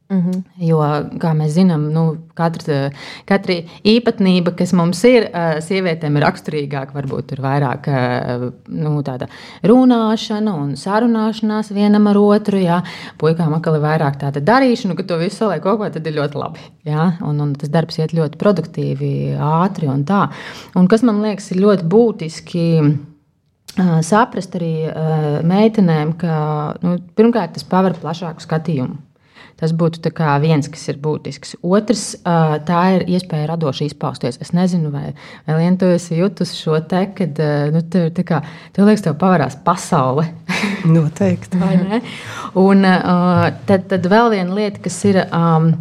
Mm 0.10 0.22
-hmm. 0.22 0.44
Jo, 0.58 0.78
kā 1.22 1.36
mēs 1.38 1.54
zinām, 1.54 1.84
nu, 1.94 2.18
katra, 2.34 2.90
katra 3.26 3.54
īpatnība, 3.86 4.56
kas 4.58 4.74
mums 4.74 5.04
ir, 5.04 5.28
sievietēm 5.62 6.16
ir 6.18 6.24
raksturīgāka. 6.24 6.94
Varbūt 6.94 7.32
ir 7.32 7.42
vairāk 7.42 7.90
nu, 8.68 9.02
tāda 9.04 9.28
runāšana 9.64 10.54
un 10.54 10.72
sarunāšanās 10.74 11.70
vienam 11.74 12.08
ar 12.08 12.18
otru. 12.18 12.58
Jā. 12.58 12.82
Puikām 13.18 13.54
atkal 13.54 13.76
ir 13.76 13.82
vairāk 13.82 14.18
tāda 14.18 14.42
darīšana, 14.42 14.96
ka 14.96 15.04
to 15.04 15.18
visu 15.18 15.36
saliek 15.36 15.62
kopā, 15.64 15.92
tad 15.94 16.08
ir 16.08 16.14
ļoti 16.14 16.36
labi. 16.36 16.60
Jā. 16.86 17.12
Un, 17.22 17.42
un 17.42 17.54
tas 17.54 17.70
darbs 17.70 18.00
iet 18.00 18.14
ļoti 18.14 18.38
produktīvi, 18.38 19.38
ātri 19.38 19.88
un 19.88 20.06
tā. 20.06 20.30
Un 20.76 20.88
kas 20.88 21.04
man 21.04 21.22
liekas 21.22 21.52
ir 21.52 21.62
ļoti 21.62 21.84
būtiski 21.84 22.98
saprast 24.02 24.56
arī 24.56 24.90
meitenēm, 25.44 26.18
ka 26.18 26.74
nu, 26.82 26.98
pirmkārt 27.16 27.54
tas 27.54 27.64
paver 27.64 27.94
plašāku 27.94 28.42
skatījumu. 28.42 29.09
Tas 29.60 29.74
būtu 29.76 30.12
viens, 30.42 30.68
kas 30.72 30.88
ir 30.88 31.00
būtisks. 31.04 31.58
Otrs, 31.62 32.04
tā 32.24 32.82
ir 32.96 33.06
iespēja 33.08 33.50
radoši 33.52 33.90
izpausties. 33.90 34.40
Es 34.42 34.54
nezinu, 34.56 34.92
vai 34.92 35.14
Lienu, 35.48 35.78
tu 35.78 35.86
esi 35.86 36.20
jutusi 36.20 36.56
šo 36.56 36.80
te, 36.80 37.06
kad 37.16 37.40
nu, 37.74 37.82
tev, 37.82 38.12
kā, 38.24 38.42
tev 38.74 38.88
liekas, 38.88 39.04
tev 39.04 39.18
pavērās 39.20 39.60
pasaule. 39.66 40.30
Noteikti. 40.96 41.60
Un 42.60 42.86
tad, 42.86 43.90
tad 43.92 44.08
vēl 44.12 44.32
viena 44.38 44.56
lieta, 44.56 44.80
kas 44.88 45.04
ir. 45.10 45.26
Um, 45.36 45.74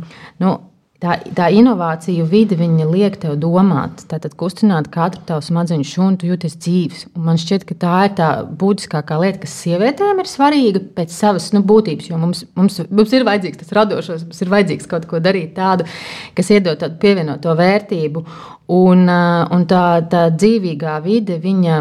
nu, 0.43 0.59
Tā, 0.99 1.13
tā 1.31 1.45
inovāciju 1.55 2.25
vide 2.27 2.57
liek 2.59 3.21
tev 3.23 3.37
domāt, 3.39 4.01
tātad 4.11 4.33
kustināt 4.35 4.89
katru 4.91 5.21
tavu 5.29 5.45
smadzeņu 5.47 5.87
šūnu, 5.87 6.19
tu 6.19 6.27
jūties 6.27 6.57
dzīves. 6.59 7.05
Un 7.15 7.29
man 7.29 7.39
šķiet, 7.39 7.67
ka 7.69 7.77
tā 7.79 7.99
ir 8.09 8.17
tā 8.19 8.31
būtiskākā 8.43 9.21
lieta, 9.23 9.39
kas 9.45 9.55
sievietēm 9.63 10.19
ir 10.19 10.27
svarīga 10.27 10.83
pēc 10.97 11.15
savas 11.15 11.53
nu, 11.55 11.63
būtības. 11.63 12.11
Jo 12.11 12.19
mums, 12.19 12.43
mums, 12.59 12.81
mums 12.91 13.15
ir 13.15 13.23
vajadzīgs 13.31 13.63
tas 13.63 13.71
radošs, 13.79 14.27
mums 14.27 14.43
ir 14.43 14.53
vajadzīgs 14.57 14.91
kaut 14.91 15.07
ko 15.07 15.23
darīt 15.23 15.55
tādu, 15.55 15.87
kas 16.35 16.51
iedod 16.51 16.83
tādu 16.83 16.99
pievienoto 16.99 17.55
vērtību. 17.63 18.27
Un, 18.75 19.07
un 19.07 19.71
tā, 19.71 19.87
tā 20.11 20.27
dzīvīgā 20.35 20.99
vide, 21.07 21.39
viņa 21.47 21.81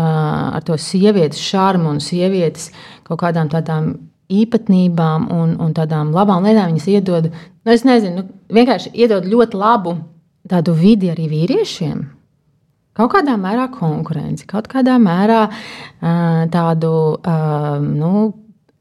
ar 0.00 0.64
to 0.64 0.80
sievietes 0.80 1.44
šarmu 1.52 1.92
un 1.92 2.00
sievietes 2.00 2.70
kaut 3.04 3.20
kādām 3.20 3.52
tādām 3.52 3.92
īpatnībām 4.32 5.28
un, 5.36 5.58
un 5.60 5.74
tādām 5.76 6.16
labām 6.16 6.48
lietām 6.48 6.72
viņas 6.72 6.94
iedod 6.96 7.28
nu, 7.64 7.72
es 7.72 7.84
nezinu, 7.86 8.22
nu, 8.22 8.42
vienkārši 8.54 8.92
iedod 8.94 9.26
ļoti 9.28 9.58
labu 9.60 9.96
tādu 10.50 10.74
vidi 10.76 11.10
arī 11.12 11.28
vīriešiem. 11.30 12.04
Kaut 12.94 13.10
kādā 13.16 13.34
mērā 13.40 13.66
konkurence, 13.74 14.46
kaut 14.46 14.68
kādā 14.70 15.00
mērā 15.02 15.40
uh, 15.48 16.44
tādu 16.52 16.92
uh, 17.16 17.80
nu, 17.82 18.28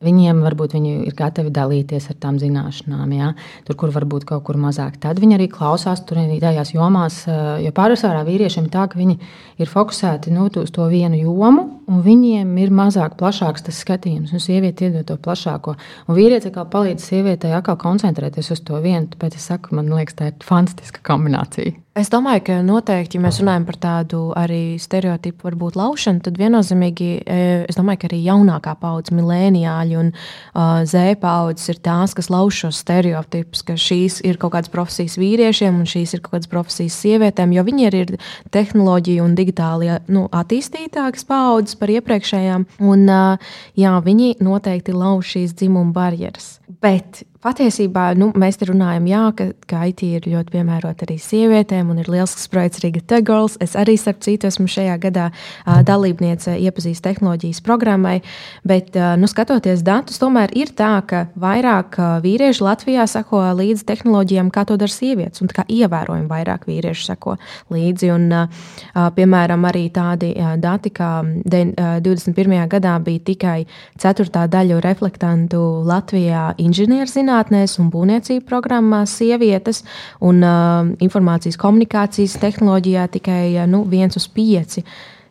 Viņiem 0.03 0.41
varbūt 0.43 0.75
viņi 0.77 0.93
ir 1.07 1.15
gatavi 1.17 1.51
dalīties 1.53 2.09
ar 2.11 2.17
tām 2.19 2.39
zināšanām, 2.41 3.13
ja? 3.15 3.31
tur, 3.67 3.77
kur 3.79 3.93
varbūt 3.95 4.25
kaut 4.29 4.43
kur 4.47 4.59
mazāk. 4.59 4.97
Tad 5.03 5.21
viņi 5.21 5.37
arī 5.37 5.47
klausās 5.51 6.03
tur 6.07 6.19
tajās 6.41 6.73
jomās, 6.73 7.23
jo 7.63 7.71
pārsvarā 7.75 8.23
vīriešiem 8.27 8.67
ir 8.67 8.73
tā, 8.73 8.87
ka 8.91 8.99
viņi 8.99 9.17
ir 9.63 9.71
fokusēti 9.71 10.33
nu, 10.33 10.49
uz 10.61 10.73
to 10.73 10.87
vienu 10.91 11.19
jomu, 11.21 11.65
un 11.87 12.01
viņiem 12.05 12.51
ir 12.63 12.73
mazāk 12.75 13.17
plašāks 13.19 13.67
tas 13.67 13.79
skatījums. 13.85 14.33
Un 14.35 14.43
sieviete 14.43 14.89
iedod 14.89 15.07
to 15.07 15.17
plašāko. 15.21 15.77
Un 16.07 16.17
vīrietis 16.17 16.51
atkal 16.51 16.67
palīdz 16.73 17.07
sievietei 17.09 17.53
atkal 17.55 17.79
koncentrēties 17.81 18.51
uz 18.55 18.63
to 18.65 18.79
vienu. 18.83 19.07
Tāpēc 19.13 19.39
es 19.39 19.47
saku, 19.51 19.75
man 19.77 19.91
liekas, 19.93 20.19
tā 20.19 20.31
ir 20.31 20.47
fantastiska 20.47 21.03
kombinācija. 21.07 21.77
Es 21.93 22.09
domāju, 22.09 22.41
ka 22.47 22.55
noteikti, 22.65 23.19
ja 23.19 23.21
mēs 23.21 23.37
runājam 23.37 23.67
par 23.67 23.75
tādu 23.77 24.19
arī 24.33 24.79
stereotipu, 24.81 25.45
varbūt 25.45 25.75
laušanu, 25.77 26.23
tad 26.25 26.39
viennozīmīgi 26.41 27.09
e, 27.21 27.35
es 27.69 27.77
domāju, 27.77 27.99
ka 28.01 28.07
arī 28.07 28.17
jaunākā 28.25 28.71
paudze, 28.81 29.13
mileniāļi 29.13 29.99
un 30.01 30.07
uh, 30.09 30.81
Z 30.89 31.19
paudzes 31.21 31.69
ir 31.69 31.77
tās, 31.85 32.15
kas 32.17 32.31
lauž 32.33 32.63
šos 32.63 32.79
stereotipus, 32.81 33.61
ka 33.67 33.75
šīs 33.77 34.23
ir 34.25 34.39
kaut 34.41 34.55
kādas 34.55 34.73
profesijas 34.73 35.19
vīriešiem 35.21 35.77
un 35.83 35.85
šīs 35.91 36.15
ir 36.17 36.23
kaut 36.25 36.39
kādas 36.39 36.49
profesijas 36.49 36.97
sievietēm, 36.97 37.53
jo 37.53 37.65
viņi 37.67 37.85
ir, 37.91 37.99
ir 37.99 38.33
tehnoloģija 38.57 39.27
un 39.27 39.35
digitāli 39.37 39.91
nu, 40.09 40.25
attīstītākas 40.33 41.29
paudzes 41.29 41.77
par 41.77 41.93
iepriekšējām. 41.93 42.65
Un, 42.89 43.05
uh, 43.05 43.53
jā, 43.77 43.93
viņi 44.01 44.39
noteikti 44.41 44.97
lauž 44.97 45.35
šīs 45.35 45.53
dzimuma 45.61 45.93
barjeras. 45.93 46.55
Bet 46.81 47.21
patiesībā 47.43 48.13
nu, 48.19 48.29
mēs 48.39 48.57
te 48.59 48.67
runājam, 48.69 49.07
jā, 49.09 49.23
ka, 49.37 49.47
ka 49.67 49.83
IT 49.89 50.03
ir 50.07 50.27
ļoti 50.31 50.53
piemērota 50.55 51.07
arī 51.07 51.17
sievietēm, 51.21 51.89
un 51.91 51.99
ir 52.01 52.09
liels 52.11 52.35
projekts 52.51 52.83
Riga 52.83 53.01
Tegals. 53.13 53.57
Es 53.63 53.75
arī, 53.79 53.97
starp 53.99 54.21
citu, 54.23 54.47
esmu 54.47 54.69
šajā 54.71 54.95
gadā 55.03 55.29
uh, 55.31 55.81
dalībniece 55.85 56.55
iepazīst 56.63 57.03
tehnoloģijas 57.03 57.59
programmai, 57.65 58.21
bet, 58.67 58.93
uh, 58.95 59.13
nu, 59.19 59.27
skatoties 59.31 59.83
datus, 59.85 60.21
tomēr 60.21 60.53
ir 60.57 60.71
tā, 60.77 60.93
ka 61.09 61.25
vairāk 61.39 61.99
uh, 61.99 62.13
vīriešu 62.23 62.67
Latvijā 62.67 63.07
sako 63.11 63.43
līdzi 63.59 63.87
tehnoloģijām, 63.91 64.53
kā 64.53 64.65
to 64.69 64.79
dara 64.79 64.93
sievietes, 64.93 65.43
un 65.43 65.51
kā 65.51 65.67
ievērojami 65.67 66.29
vairāk 66.31 66.67
vīriešu 66.69 67.09
sako 67.09 67.35
līdzi. 67.73 68.13
Un, 68.15 68.29
uh, 68.31 69.11
piemēram, 69.17 69.67
arī 69.67 69.87
tādi 69.93 70.31
uh, 70.37 70.55
dati, 70.61 70.93
kā 70.95 71.11
de, 71.43 71.65
uh, 71.73 71.99
21. 72.03 72.55
gadā 72.71 72.95
bija 73.03 73.25
tikai 73.33 73.57
ceturtā 73.99 74.47
daļa 74.51 74.79
reflektantu 74.83 75.59
Latvijā 75.87 76.53
inženierzinātnē 76.61 77.32
zinātnēs 77.33 77.79
un 77.81 77.89
būvniecības 77.89 78.45
programmās 78.47 79.17
sievietes, 79.17 79.83
un 80.21 80.43
uh, 80.43 80.85
informācijas 81.01 81.57
komunikācijas 81.57 82.37
tehnoloģijā 82.41 83.07
tikai 83.17 83.57
uh, 83.57 83.67
nu, 83.67 83.83
viens 83.89 84.15
uz 84.15 84.27
pieci 84.27 84.83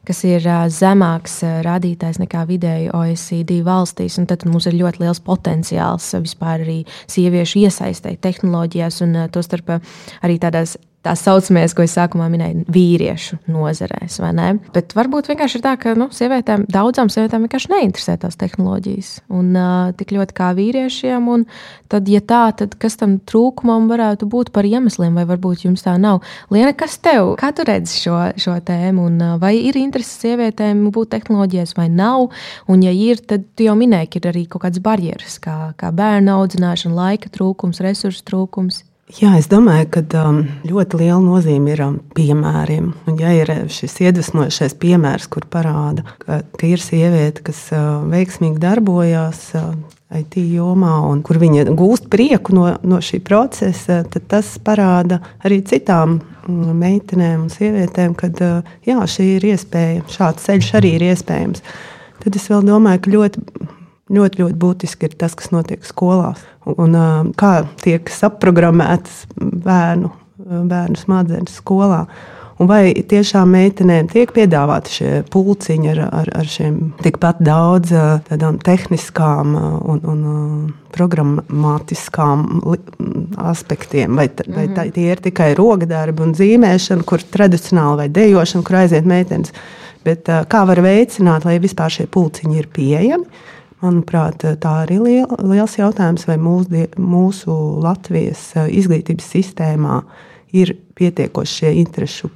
kas 0.02 0.24
ir 0.26 0.42
uh, 0.42 0.66
zemāks 0.66 1.44
uh, 1.46 1.60
rādītājs 1.62 2.18
nekā 2.18 2.42
vidēji 2.48 2.90
OECD 2.90 3.60
valstīs. 3.62 4.18
Tad 4.26 4.42
mums 4.50 4.66
ir 4.66 4.74
ļoti 4.74 5.04
liels 5.04 5.22
potenciāls 5.22 6.08
uh, 6.16 6.22
vispār 6.24 6.64
arī 6.64 6.80
sieviešu 7.06 7.62
iesaistē 7.62 8.16
tehnoloģijās 8.18 8.98
un 9.06 9.20
tostarp 9.30 9.76
arī 10.22 10.40
tādās 10.42 10.74
tā 11.02 11.14
saucamies, 11.18 11.74
ko 11.74 11.84
es 11.84 11.94
sākumā 11.96 12.28
minēju, 12.30 12.64
vīriešu 12.72 13.40
nozarēs. 13.50 14.20
Bet 14.74 14.94
varbūt 14.94 15.30
vienkārši 15.32 15.58
ir 15.58 15.64
tā, 15.64 15.74
ka 15.80 15.94
nu, 15.98 16.08
sievietēm, 16.14 16.66
daudzām 16.70 17.10
sievietēm 17.12 17.46
vienkārši 17.46 17.72
neinteresē 17.72 18.16
tās 18.22 18.38
tehnoloģijas. 18.38 19.10
Un 19.34 19.50
uh, 19.58 19.90
tik 19.98 20.14
ļoti 20.14 20.36
kā 20.38 20.52
vīriešiem. 20.58 21.26
Tad, 21.92 22.08
ja 22.10 22.22
tā, 22.24 22.44
tad 22.56 22.76
kas 22.80 22.96
tam 23.00 23.18
trūkumam 23.28 23.88
varētu 23.90 24.26
būt 24.30 24.52
par 24.54 24.66
iemesliem, 24.66 25.18
vai 25.18 25.26
varbūt 25.28 25.66
jums 25.66 25.84
tā 25.84 25.96
nav? 26.00 26.22
Liena, 26.54 26.72
kas 26.76 26.96
tev, 27.02 27.34
kā 27.40 27.52
tu 27.54 27.66
redzi 27.66 27.98
šo, 28.04 28.18
šo 28.40 28.56
tēmu? 28.62 29.08
Un, 29.10 29.18
uh, 29.18 29.34
vai 29.42 29.56
ir 29.58 29.78
interese 29.80 30.14
sievietēm 30.22 30.86
būt 30.94 31.12
tehnoloģijās 31.16 31.74
vai 31.78 31.88
nav? 31.92 32.30
Un, 32.70 32.86
ja 32.86 32.94
ir, 32.94 33.22
tad 33.26 33.48
tu 33.58 33.66
jau 33.66 33.74
minēji, 33.78 34.14
ka 34.14 34.22
ir 34.22 34.30
arī 34.32 34.46
kaut 34.46 34.66
kādas 34.68 34.82
barjeras, 34.84 35.38
kā, 35.42 35.58
kā 35.78 35.90
bērnu 35.94 36.38
audzināšana, 36.38 36.94
laika 36.94 37.32
trūkums, 37.34 37.82
resursu 37.82 38.24
trūkums. 38.30 38.84
Jā, 39.12 39.34
es 39.36 39.44
domāju, 39.50 39.90
ka 39.92 40.00
um, 40.22 40.38
ļoti 40.64 41.02
liela 41.02 41.20
nozīme 41.20 41.74
ir 41.74 41.82
um, 41.84 41.98
piemēriem. 42.16 42.86
Un, 43.10 43.16
ja 43.20 43.32
ir 43.36 43.50
uh, 43.52 43.64
šis 43.68 43.98
iedvesmojošais 44.06 44.72
piemērs, 44.80 45.26
kur 45.32 45.44
parāda, 45.52 46.04
ka, 46.22 46.38
ka 46.56 46.68
ir 46.70 46.80
sieviete, 46.80 47.42
kas 47.44 47.60
uh, 47.76 48.06
veiksmīgi 48.08 48.62
darbojas 48.62 49.42
uh, 49.58 49.74
IT 50.16 50.38
jomā, 50.54 50.94
un 51.10 51.20
kur 51.26 51.36
viņa 51.42 51.66
gūst 51.76 52.08
prieku 52.12 52.56
no, 52.56 52.70
no 52.88 53.02
šī 53.04 53.20
procesa, 53.26 54.00
tad 54.08 54.30
tas 54.32 54.54
parāda 54.64 55.20
arī 55.44 55.60
citām 55.68 56.16
mm, 56.46 56.72
meitenēm 56.80 57.44
un 57.44 57.52
sievietēm, 57.52 58.16
ka 58.16 58.32
jā, 58.88 58.96
šī 58.96 59.28
ir 59.36 59.48
iespēja, 59.52 60.08
šāds 60.16 60.48
ceļš 60.48 60.72
arī 60.80 60.96
ir 60.96 61.06
iespējams. 61.12 61.64
Tad 62.24 62.40
es 62.40 62.48
vēl 62.48 62.64
domāju, 62.64 63.04
ka 63.04 63.16
ļoti 63.18 63.46
ļoti, 64.12 64.42
ļoti 64.42 64.58
būtiski 64.60 65.08
ir 65.08 65.16
tas, 65.20 65.36
kas 65.38 65.52
notiek 65.54 65.84
skolās. 65.86 66.42
Un, 66.68 66.94
un 66.94 67.32
kā 67.38 67.62
tiek 67.82 68.10
saprogrammētas 68.12 69.24
bērnu, 69.36 70.12
bērnu 70.46 71.00
smadzenes 71.00 71.58
skolā. 71.62 72.04
Un 72.60 72.68
vai 72.70 72.92
tiešām 73.08 73.48
meitenēm 73.56 74.06
tiek 74.12 74.30
piedāvāti 74.36 74.92
šie 74.94 75.10
pulciņi 75.32 75.88
ar, 75.94 76.00
ar, 76.20 76.28
ar 76.42 76.46
šiem 76.46 76.76
tikpat 77.02 77.40
daudz 77.42 77.90
tādām 78.28 78.60
tehniskām 78.62 79.56
un, 79.56 80.02
un 80.06 80.20
programmatiskām 80.94 82.44
aspektiem? 83.50 84.20
Vai, 84.20 84.28
vai 84.46 84.68
tā, 84.76 84.86
tie 84.94 85.08
ir 85.10 85.24
tikai 85.24 85.52
rokdarbi 85.58 86.22
un 86.28 86.36
zīmēšana, 86.38 87.06
kur 87.08 87.24
tradicionāli 87.34 88.04
vai 88.04 88.10
dejošana, 88.20 88.66
kur 88.68 88.78
aiziet 88.84 89.08
meitenes? 89.10 89.56
Bet 90.06 90.30
kā 90.50 90.62
var 90.68 90.82
veicināt, 90.84 91.48
lai 91.48 91.56
vispār 91.62 91.90
šie 91.94 92.06
pulciņi 92.10 92.62
ir 92.62 92.70
pieejami? 92.74 93.42
Manuprāt, 93.82 94.44
tā 94.62 94.72
ir 94.86 94.92
liel, 95.02 95.32
liels 95.42 95.74
jautājums, 95.74 96.28
vai 96.28 96.36
mūsu, 96.38 96.84
mūsu 97.02 97.56
Latvijas 97.82 98.52
eh, 98.54 98.70
izglītības 98.78 99.26
sistēmā 99.34 99.98
ir 100.54 100.76
pietiekoši 100.98 101.72
interešu 101.80 102.30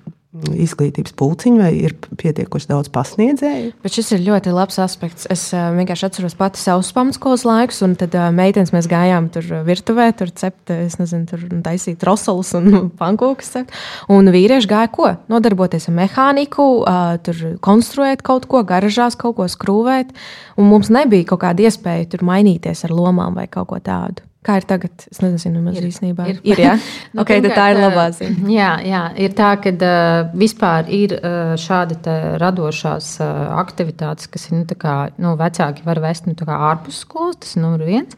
izglītības 0.55 1.15
pulciņu, 1.17 1.61
vai 1.63 1.71
ir 1.89 1.95
pietiekoši 2.21 2.71
daudz 2.71 2.91
pasniedzēju. 2.95 3.73
Bet 3.85 3.97
šis 3.97 4.13
ir 4.17 4.25
ļoti 4.27 4.53
labs 4.55 4.79
aspekts. 4.83 5.29
Es 5.33 5.49
vienkārši 5.53 6.09
atceros 6.09 6.37
pati 6.39 6.61
savus 6.61 6.93
pamatskolas 6.97 7.47
laikus, 7.49 7.81
un 7.87 7.97
tad 7.99 8.15
meitenes 8.37 8.73
mēs 8.75 8.89
gājām 8.91 9.31
tur 9.35 9.49
virtuvē, 9.67 10.11
tur 10.19 10.33
cept, 10.37 10.73
es 10.75 10.99
nezinu, 11.01 11.27
tur 11.31 11.47
taisīt 11.65 12.05
rosolus 12.07 12.53
un 12.59 12.71
pankūkus. 13.01 13.55
Un 14.13 14.33
vīrieši 14.35 14.71
gāja 14.71 14.93
ko? 14.93 15.11
Nodarboties 15.33 15.89
ar 15.91 15.99
mehāniku, 16.03 16.69
tur 17.27 17.43
konstruēt 17.65 18.25
kaut 18.27 18.49
ko, 18.51 18.63
garažās 18.67 19.19
kaut 19.19 19.39
ko 19.41 19.49
skrūvēt, 19.51 20.15
un 20.61 20.71
mums 20.71 20.93
nebija 20.93 21.33
kaut 21.33 21.45
kāda 21.47 21.69
iespēja 21.69 22.13
tur 22.15 22.27
mainīties 22.27 22.87
ar 22.87 22.97
lomām 22.97 23.37
vai 23.39 23.49
kaut 23.51 23.71
ko 23.73 23.83
tādu. 23.83 24.27
Kā 24.47 24.61
ir 24.61 24.67
tagad? 24.69 25.07
Es 25.11 25.19
nezinu, 25.19 25.59
maz 25.65 25.81
ir, 25.81 25.89
īstenībā. 25.91 26.29
Ir, 26.31 26.37
ir 26.53 26.61
jā, 26.63 26.75
nu, 27.11 27.21
okay, 27.25 27.41
pirmkārt, 27.41 27.57
tā 27.59 27.65
ir 27.73 27.81
labā 27.83 28.05
ziņa. 28.15 28.45
Jā, 28.57 28.69
jā, 28.87 29.01
ir 29.27 29.33
tā, 29.37 29.49
ka 29.59 29.73
uh, 29.75 30.29
vispār 30.39 30.87
ir 30.93 31.17
uh, 31.17 31.55
šādi 31.59 31.97
radošās 32.41 33.09
uh, 33.25 33.31
aktivitātes, 33.59 34.29
kas 34.31 34.47
ir 34.49 34.61
nu, 34.61 34.77
kā, 34.79 34.95
nu, 35.23 35.33
vecāki 35.41 35.83
var 35.87 35.99
vest 36.05 36.29
nu, 36.29 36.37
ārpus 36.37 37.01
skolas. 37.03 37.41
Tas 37.43 37.57
ir 37.57 37.65
numur 37.65 37.83
viens. 37.89 38.15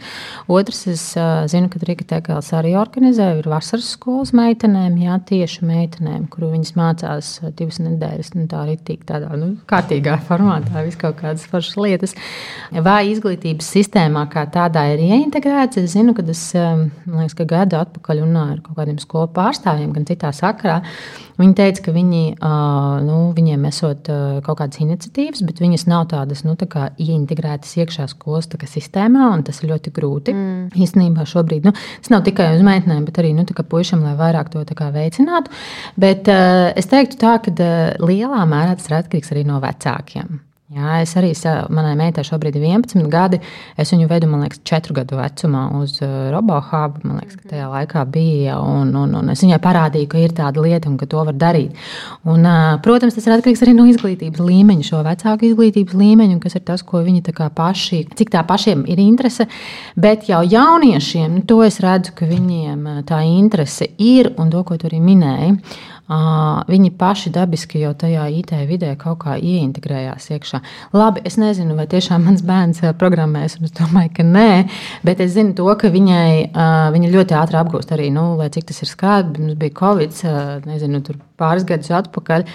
Otrs, 0.53 0.83
es 0.93 1.05
uh, 1.17 1.47
zinu, 1.51 1.71
ka 1.73 1.81
Rīga 1.83 2.05
Tekels 2.13 2.53
arī 2.57 2.75
organizē, 2.79 3.31
ir 3.41 3.49
vasaras 3.49 3.89
skolas 3.97 4.35
meitenēm, 4.37 4.99
jā, 5.01 5.17
tieši 5.31 5.65
meitenēm, 5.69 6.29
kuru 6.33 6.53
viņas 6.53 6.75
mācās 6.77 7.33
divas 7.57 7.81
nedēļas, 7.85 8.35
nu, 8.37 8.45
tā 8.51 8.67
arī 8.67 8.77
tik 8.85 9.09
tādā 9.09 9.33
nu, 9.39 9.55
kārtīgā 9.71 10.19
formātā, 10.29 10.85
vis 10.85 10.99
kaut 11.01 11.19
kādas 11.23 11.49
foršas 11.49 11.81
lietas. 11.81 12.17
Vai 12.85 13.01
izglītības 13.15 13.73
sistēmā 13.79 14.27
kā 14.33 14.45
tādā 14.53 14.85
ir 14.93 15.07
ieintegrēts, 15.09 15.81
es 15.81 15.97
zinu, 15.97 16.18
kad 16.19 16.29
es 16.33 16.43
liekas, 16.55 17.37
ka 17.39 17.47
gadu 17.49 17.79
atpakaļ 17.79 18.23
runāju 18.25 18.57
ar 18.57 18.61
kaut 18.65 18.79
kādiem 18.81 18.99
skolu 19.03 19.31
pārstāvjiem, 19.37 19.93
gan 19.95 20.07
citā 20.09 20.33
sakarā. 20.35 20.81
Viņi 21.39 21.55
teica, 21.55 21.85
ka 21.85 21.95
viņi, 21.95 22.23
nu, 23.07 23.19
viņiem 23.37 23.67
esot 23.71 24.11
kaut 24.47 24.59
kādas 24.59 24.81
iniciatīvas, 24.83 25.45
bet 25.47 25.63
viņas 25.63 25.87
nav 25.91 26.09
tādas 26.11 26.43
nu, 26.47 26.57
tā 26.59 26.89
ieintegrētas 26.99 27.77
iekšā 27.79 28.09
skolas 28.11 28.51
sistēmā, 28.51 29.29
un 29.37 29.45
tas 29.47 29.63
ir 29.63 29.71
ļoti 29.71 29.95
grūti. 29.95 30.35
Mm. 30.35 30.67
Īstenībā 30.75 31.29
šobrīd 31.29 31.69
nu, 31.69 31.75
tas 31.75 32.11
nav 32.11 32.27
tikai 32.27 32.51
uz 32.57 32.67
meitenēm, 32.67 33.07
bet 33.07 33.23
arī 33.23 33.33
nu, 33.37 33.47
puišiem, 33.47 34.03
lai 34.03 34.17
vairāk 34.19 34.51
to 34.51 34.67
veicinātu. 34.99 35.55
Bet 35.97 36.29
es 36.29 36.91
teiktu 36.91 37.23
tā, 37.23 37.39
ka 37.45 37.55
lielā 38.03 38.43
mērā 38.51 38.75
tas 38.75 38.91
ir 38.91 38.99
atkarīgs 38.99 39.35
arī 39.35 39.47
no 39.47 39.63
vecākiem. 39.63 40.48
Jā, 40.69 40.99
es 41.01 41.15
arī 41.17 41.31
manai 41.73 41.95
meitai 41.97 42.21
šobrīd 42.29 42.59
ir 42.59 42.67
11 42.69 43.07
gadi. 43.09 43.39
Es 43.81 43.89
viņu 43.95 44.05
vedu, 44.11 44.27
man 44.29 44.43
liekas, 44.45 44.61
4 44.69 44.93
gadu 44.99 45.17
vecumā 45.17 45.63
uz 45.79 45.95
uh, 46.05 46.29
RoboHub. 46.35 46.99
Man 47.09 47.23
liekas, 47.23 47.39
ka 47.41 47.55
tajā 47.55 47.71
laikā 47.73 48.03
bija. 48.13 48.59
Un, 48.61 48.91
un, 48.93 49.15
un 49.17 49.33
es 49.33 49.41
viņai 49.47 49.57
parādīju, 49.65 50.11
ka 50.13 50.21
ir 50.21 50.37
tāda 50.37 50.61
lieta 50.61 50.93
un 50.93 51.01
ka 51.01 51.09
to 51.09 51.25
var 51.25 51.41
darīt. 51.41 51.73
Un, 52.29 52.45
uh, 52.45 52.77
protams, 52.85 53.17
tas 53.17 53.25
ir 53.25 53.39
atkarīgs 53.39 53.65
arī 53.65 53.79
no 53.79 53.89
izglītības 53.89 54.45
līmeņa, 54.45 54.89
šo 54.91 55.01
vecāku 55.09 55.49
izglītības 55.49 55.97
līmeņa, 56.05 56.39
kas 56.45 56.61
ir 56.61 56.67
tas, 56.69 56.85
ko 56.85 57.01
viņi 57.07 57.25
paši, 57.57 58.05
cik 58.21 58.37
tā 58.37 58.45
pašiem 58.45 58.85
ir 58.93 59.01
interese. 59.01 59.49
Bet 59.97 60.29
jau 60.29 60.45
jauniešiem, 60.45 61.33
nu, 61.33 61.47
to 61.49 61.63
es 61.65 61.81
redzu, 61.81 62.13
ka 62.13 62.29
viņiem 62.29 62.85
uh, 62.85 63.05
tā 63.09 63.25
interese 63.25 63.89
ir 63.97 64.35
un 64.37 64.53
to, 64.53 64.69
ko 64.69 64.77
tu 64.77 64.93
arī 64.93 65.01
minēji. 65.01 65.63
Viņi 66.09 66.89
paši 66.97 67.31
dabiski 67.35 67.83
jau 67.83 67.93
tajā 67.99 68.25
IT 68.33 68.55
vidē 68.71 68.95
kaut 68.97 69.19
kā 69.27 69.35
ieintegrējās 69.37 70.31
iekšā. 70.33 70.61
Labi, 70.97 71.21
es 71.29 71.37
nezinu, 71.37 71.77
vai 71.77 71.85
tiešām 71.91 72.25
mans 72.25 72.41
bērns 72.49 72.81
programmēs, 73.01 73.59
un 73.59 73.69
es 73.69 73.77
domāju, 73.77 74.15
ka 74.17 74.25
nē, 74.25 74.49
bet 75.05 75.21
es 75.21 75.35
zinu 75.37 75.53
to, 75.59 75.69
ka 75.77 75.93
viņai, 75.93 76.57
viņa 76.97 77.13
ļoti 77.13 77.37
ātri 77.37 77.61
apgūst 77.61 77.93
arī, 77.93 78.09
nu, 78.15 78.31
lai 78.41 78.49
cik 78.55 78.71
tas 78.71 78.81
ir 78.85 78.89
skābi. 78.89 79.45
Mums 79.45 79.61
bija 79.61 79.77
Covid, 79.83 80.21
nezinu, 80.69 81.05
pāris 81.41 81.69
gadus 81.69 81.93
atpakaļ. 82.01 82.49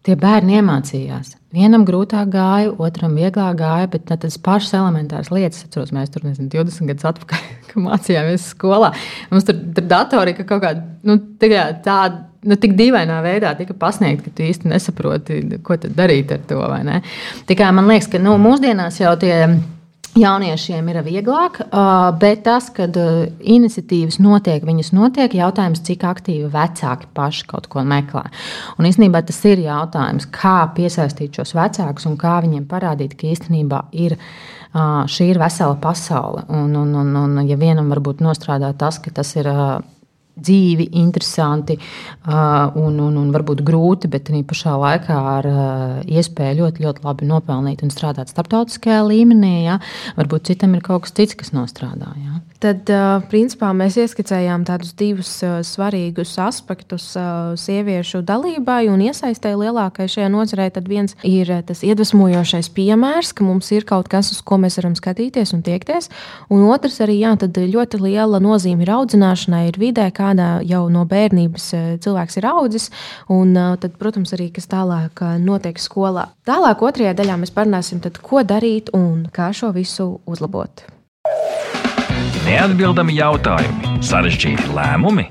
Tie 0.00 0.14
bērni 0.16 0.54
iemācījās. 0.56 1.34
Vienam 1.52 1.82
grūtāk 1.84 2.30
gāja, 2.32 2.70
otram 2.80 3.18
vieglāk 3.20 3.58
gāja, 3.58 3.88
bet 3.92 4.06
tas 4.08 4.38
pašas 4.40 4.72
elementāras 4.78 5.28
lietas, 5.28 5.66
atceros, 5.66 5.90
mēs 5.92 6.12
tur 6.14 6.24
nezinu, 6.24 6.48
20 6.52 6.88
gadus 6.88 7.08
atpakaļ, 7.10 7.50
mācījāmies 7.88 8.46
skolā. 8.54 8.94
Mums 9.32 9.48
tur 9.48 9.60
bija 9.60 9.88
datori, 9.92 10.32
ka 10.38 10.48
kaut 10.48 10.64
kāda 10.64 10.86
nu, 11.04 11.18
tāda 11.84 12.29
nu, 12.46 12.56
tik 12.60 12.76
dīvainā 12.78 13.18
veidā 13.24 13.52
tika 13.58 13.76
pasniegta, 13.78 14.28
ka 14.28 14.36
tu 14.36 14.46
īsti 14.46 14.70
nesaproti, 14.70 15.42
ko 15.66 15.76
darīt 15.84 16.32
ar 16.36 16.46
to. 16.48 16.62
Tikai 17.50 17.74
man 17.76 17.90
liekas, 17.90 18.08
ka 18.12 18.22
nu, 18.22 18.38
mūsdienās 18.40 19.00
jau 19.02 19.14
tie 19.20 19.44
Jauniešiem 20.18 20.88
ir 20.90 20.96
vieglāk, 21.06 21.60
bet 22.18 22.40
tas, 22.42 22.66
kad 22.74 22.96
iniciatīvas 22.98 24.16
notiek, 24.18 24.64
viņas 24.66 24.90
notiek, 24.90 25.36
jautājums, 25.38 25.84
cik 25.86 26.02
aktīvi 26.08 26.48
vecāki 26.50 27.06
paši 27.14 27.46
kaut 27.46 27.68
ko 27.70 27.84
meklē. 27.86 28.24
Un 28.74 28.88
īstenībā 28.90 29.22
tas 29.28 29.38
ir 29.46 29.62
jautājums, 29.62 30.26
kā 30.34 30.64
piesaistīt 30.74 31.38
šos 31.38 31.54
vecākus 31.54 32.08
un 32.10 32.18
kā 32.18 32.40
viņiem 32.42 32.66
parādīt, 32.70 33.14
ka 33.14 33.30
īstenībā 33.30 33.84
ir. 33.94 34.18
Šī 34.70 35.24
ir 35.32 35.38
vesela 35.42 35.74
pasaule. 35.82 36.44
Un, 36.54 36.76
un, 36.78 36.92
un, 36.94 37.08
un 37.18 37.38
ja 37.42 37.56
vienam 37.58 37.88
varbūt 37.90 38.20
nostrādā 38.22 38.68
tas, 38.78 39.00
ka 39.02 39.10
tas 39.10 39.32
ir 39.34 39.48
dzīvi, 40.40 40.90
interesanti 41.00 41.78
un, 42.26 42.98
un, 42.98 43.18
un 43.20 43.32
varbūt 43.34 43.64
grūti, 43.66 44.10
bet 44.12 44.32
arī 44.32 44.42
pašā 44.48 44.76
laikā 44.80 45.18
ar 45.36 45.50
iespēju 46.04 46.62
ļoti, 46.62 46.86
ļoti 46.86 47.06
labi 47.06 47.28
nopelnīt 47.30 47.84
un 47.86 47.94
strādāt 47.94 48.32
starptautiskajā 48.32 49.02
līmenī. 49.06 49.54
Ja? 49.68 49.80
Varbūt 50.18 50.52
citam 50.52 50.76
ir 50.76 50.84
kaut 50.86 51.06
kas 51.06 51.16
cits, 51.16 51.38
kas 51.38 51.54
nostrādā. 51.56 52.14
Ja? 52.20 52.40
Tad, 52.60 52.90
principā, 53.30 53.70
mēs 53.72 53.94
ieskicējām 54.02 54.66
tādus 54.68 54.90
divus 54.92 55.30
svarīgus 55.64 56.34
aspektus 56.44 57.06
sieviešu 57.56 58.20
dalībai 58.28 58.82
un 58.92 59.00
iesaistē 59.06 59.54
lielākai 59.56 60.04
šajā 60.12 60.26
nozarē. 60.28 60.66
Tad 60.74 60.90
viens 60.90 61.16
ir 61.24 61.48
tas 61.64 61.80
iedvesmojošais 61.86 62.68
piemērs, 62.76 63.32
ka 63.32 63.46
mums 63.48 63.72
ir 63.72 63.88
kaut 63.88 64.10
kas, 64.12 64.28
uz 64.34 64.42
ko 64.44 64.60
mēs 64.60 64.76
varam 64.76 64.92
skatīties 64.98 65.54
un 65.56 65.64
tiekties. 65.64 66.10
Un 66.52 66.66
otrs 66.68 67.00
arī 67.00 67.22
jā, 67.22 67.32
ļoti 67.40 68.02
liela 68.04 68.42
nozīme 68.44 68.84
ir 68.84 68.92
audzināšanai, 68.98 69.64
ir 69.72 69.80
vidē, 69.80 70.10
kādā 70.12 70.52
jau 70.60 70.84
no 70.92 71.06
bērnības 71.08 71.72
cilvēks 72.04 72.40
ir 72.42 72.50
audzis. 72.52 72.90
Un 73.32 73.56
tad, 73.56 73.96
protams, 73.96 74.36
arī 74.36 74.50
kas 74.52 74.68
tālāk 74.68 75.24
notiek 75.40 75.80
skolā. 75.80 76.28
Tālāk, 76.44 76.84
otrajā 76.84 77.16
daļā 77.16 77.40
mēs 77.40 77.56
parunāsim, 77.56 78.04
tad, 78.04 78.20
ko 78.20 78.44
darīt 78.44 78.92
un 78.92 79.30
kā 79.32 79.48
šo 79.56 79.72
visu 79.72 80.18
uzlabot. 80.28 80.84
Neatbildami 82.46 83.14
jautājumi 83.18 84.00
Sarežģīti 84.04 84.70
lēmumi? 84.72 85.26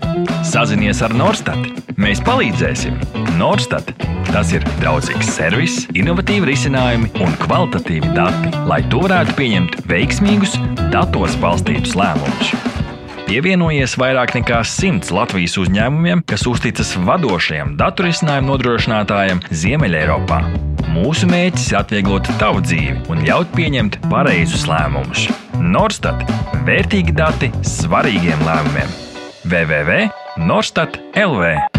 Sazinies 0.46 1.02
ar 1.06 1.14
Norstat. 1.18 1.58
Mēs 2.00 2.22
palīdzēsim. 2.26 3.00
Norstat. 3.40 3.90
Tas 4.30 4.54
ir 4.54 4.66
draudzīgs 4.78 5.32
servis, 5.40 5.80
innovatīvi 5.98 6.52
risinājumi 6.52 7.10
un 7.26 7.34
kvalitatīvi 7.42 8.14
dati, 8.14 8.54
lai 8.70 8.84
to 8.94 9.02
varētu 9.08 9.34
pieņemt 9.40 9.80
veiksmīgus, 9.90 10.60
datos 10.94 11.38
balstītus 11.42 11.98
lēmumus. 11.98 12.54
Pievienojies 13.30 13.92
vairāk 14.02 14.32
nekā 14.40 14.64
simts 14.66 15.12
Latvijas 15.14 15.54
uzņēmumiem, 15.62 16.24
kas 16.26 16.48
uzticas 16.50 16.96
vadošajam 17.06 17.76
datorisinājumu 17.78 18.50
nodrošinātājam 18.50 19.44
Ziemeļeiropā. 19.54 20.40
Mūsu 20.96 21.30
mērķis 21.30 21.68
ir 21.70 21.78
atvieglot 21.84 22.26
tavu 22.42 22.66
dzīvi 22.66 22.98
un 23.14 23.22
ļaut 23.30 23.54
pieņemt 23.54 24.02
pareizus 24.10 24.66
lēmumus. 24.72 25.28
Norstat- 25.62 26.26
vērtīgi 26.68 27.14
dati 27.14 27.54
svarīgiem 27.62 28.42
lēmumiem. 28.50 28.90
www.norstat 29.46 30.98
LV 31.14 31.79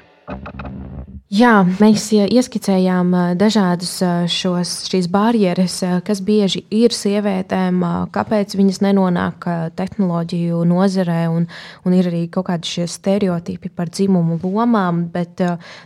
Jā, 1.31 1.61
mēs 1.79 2.09
ieskicējām 2.11 3.13
dažādas 3.39 3.93
šos, 4.27 4.71
šīs 4.91 5.05
barjeras, 5.07 5.77
kas 6.03 6.19
bieži 6.27 6.65
ir 6.75 6.91
sievietēm, 6.91 7.77
kāpēc 8.11 8.57
viņas 8.59 8.81
nenonāk 8.83 9.47
tehnoloģiju 9.79 10.59
nozarē, 10.67 11.21
un, 11.31 11.45
un 11.87 11.95
ir 11.95 12.09
arī 12.11 12.25
kaut 12.33 12.49
kādi 12.49 12.73
šie 12.73 12.89
stereotipi 12.91 13.71
par 13.71 13.87
dzimumu 13.87 14.41
lomām. 14.43 15.05
Bet 15.13 15.39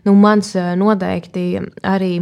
nu, 0.07 0.15
mans 0.17 0.49
noteikti 0.81 1.45
arī 1.93 2.15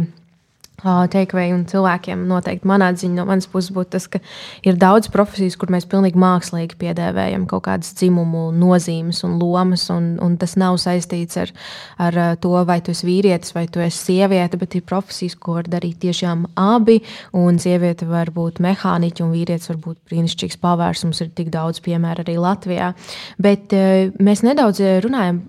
Takeaway 0.82 1.52
un 1.54 1.62
cilvēkiem 1.70 2.24
noteikti 2.28 2.66
manā 2.68 2.90
ziņā, 2.98 3.14
no 3.14 3.24
manas 3.28 3.46
puses, 3.48 3.70
būtu 3.72 3.92
tas, 3.94 4.08
ka 4.10 4.18
ir 4.66 4.76
daudz 4.76 5.06
profesijas, 5.12 5.54
kur 5.56 5.70
mēs 5.72 5.86
pilnīgi 5.88 6.18
mākslīgi 6.20 6.76
piedēvējam 6.80 7.46
kaut 7.48 7.64
kādas 7.68 7.94
dzimumu 7.96 8.48
nozīmes 8.58 9.22
un 9.24 9.38
lomas. 9.40 9.86
Un, 9.94 10.10
un 10.24 10.34
tas 10.40 10.56
nav 10.60 10.76
saistīts 10.82 11.38
ar, 11.40 11.52
ar 12.02 12.18
to, 12.42 12.52
vai 12.66 12.80
tu 12.84 12.92
esi 12.92 13.06
vīrietis 13.06 13.54
vai 13.56 13.64
tu 13.70 13.80
esi 13.84 14.10
sieviete, 14.10 14.58
bet 14.60 14.74
ir 14.74 14.84
profesijas, 14.84 15.38
ko 15.38 15.60
var 15.60 15.70
darīt 15.70 16.02
tiešām 16.02 16.48
abi. 16.60 16.98
Un 17.38 17.62
sieviete 17.62 18.08
var 18.10 18.34
būt 18.34 18.60
mehāniķa, 18.64 19.24
un 19.24 19.32
vīrietis 19.36 19.70
var 19.70 19.80
būt 19.86 20.00
brīnišķīgs 20.10 20.60
pavārs. 20.60 21.06
Mums 21.06 21.22
ir 21.24 21.30
tik 21.38 21.54
daudz 21.54 21.80
piemēru 21.86 22.26
arī 22.26 22.36
Latvijā. 22.42 22.92
Bet 23.38 23.72
mēs 24.18 24.44
nedaudz 24.44 24.82
runājam 25.06 25.40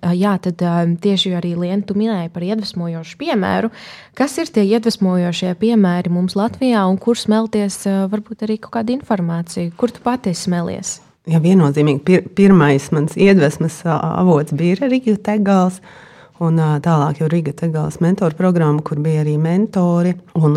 jā, 0.00 0.34
tad 0.42 0.62
tieši 1.02 1.34
arī 1.38 1.52
Lienu 1.58 1.86
tu 1.86 1.96
minēji 1.98 2.32
par 2.32 2.46
iedvesmojošu 2.46 3.18
piemēru. 3.20 3.72
Kas 4.18 4.36
ir 4.42 4.50
tie 4.52 4.64
iedvesmojošie 4.76 5.54
piemēri 5.60 6.12
mums 6.12 6.36
Latvijā 6.38 6.84
un 6.88 6.98
kur 7.00 7.18
smelties 7.18 7.82
varbūt 8.12 8.46
arī 8.46 8.58
kaut 8.62 8.76
kāda 8.78 8.96
informācija? 8.96 9.72
Kur 9.76 9.94
tu 9.94 10.04
pati 10.04 10.34
smelies? 10.36 11.00
Jā, 11.30 11.38
viennozīmīgi. 11.38 12.00
Pir, 12.02 12.24
pirmais 12.34 12.88
mans 12.94 13.14
iedvesmas 13.14 13.76
avots 13.86 14.54
bija 14.58 14.80
Rīgas 14.88 15.20
Tegāls. 15.22 15.78
Un 16.42 16.58
tālāk 16.82 17.20
jau 17.20 17.28
Riga 17.30 17.52
Tegālas 17.54 18.00
mentoru 18.02 18.34
programma, 18.34 18.82
kur 18.82 18.98
bija 19.02 19.20
arī 19.22 19.36
mentori. 19.38 20.14
Un 20.34 20.56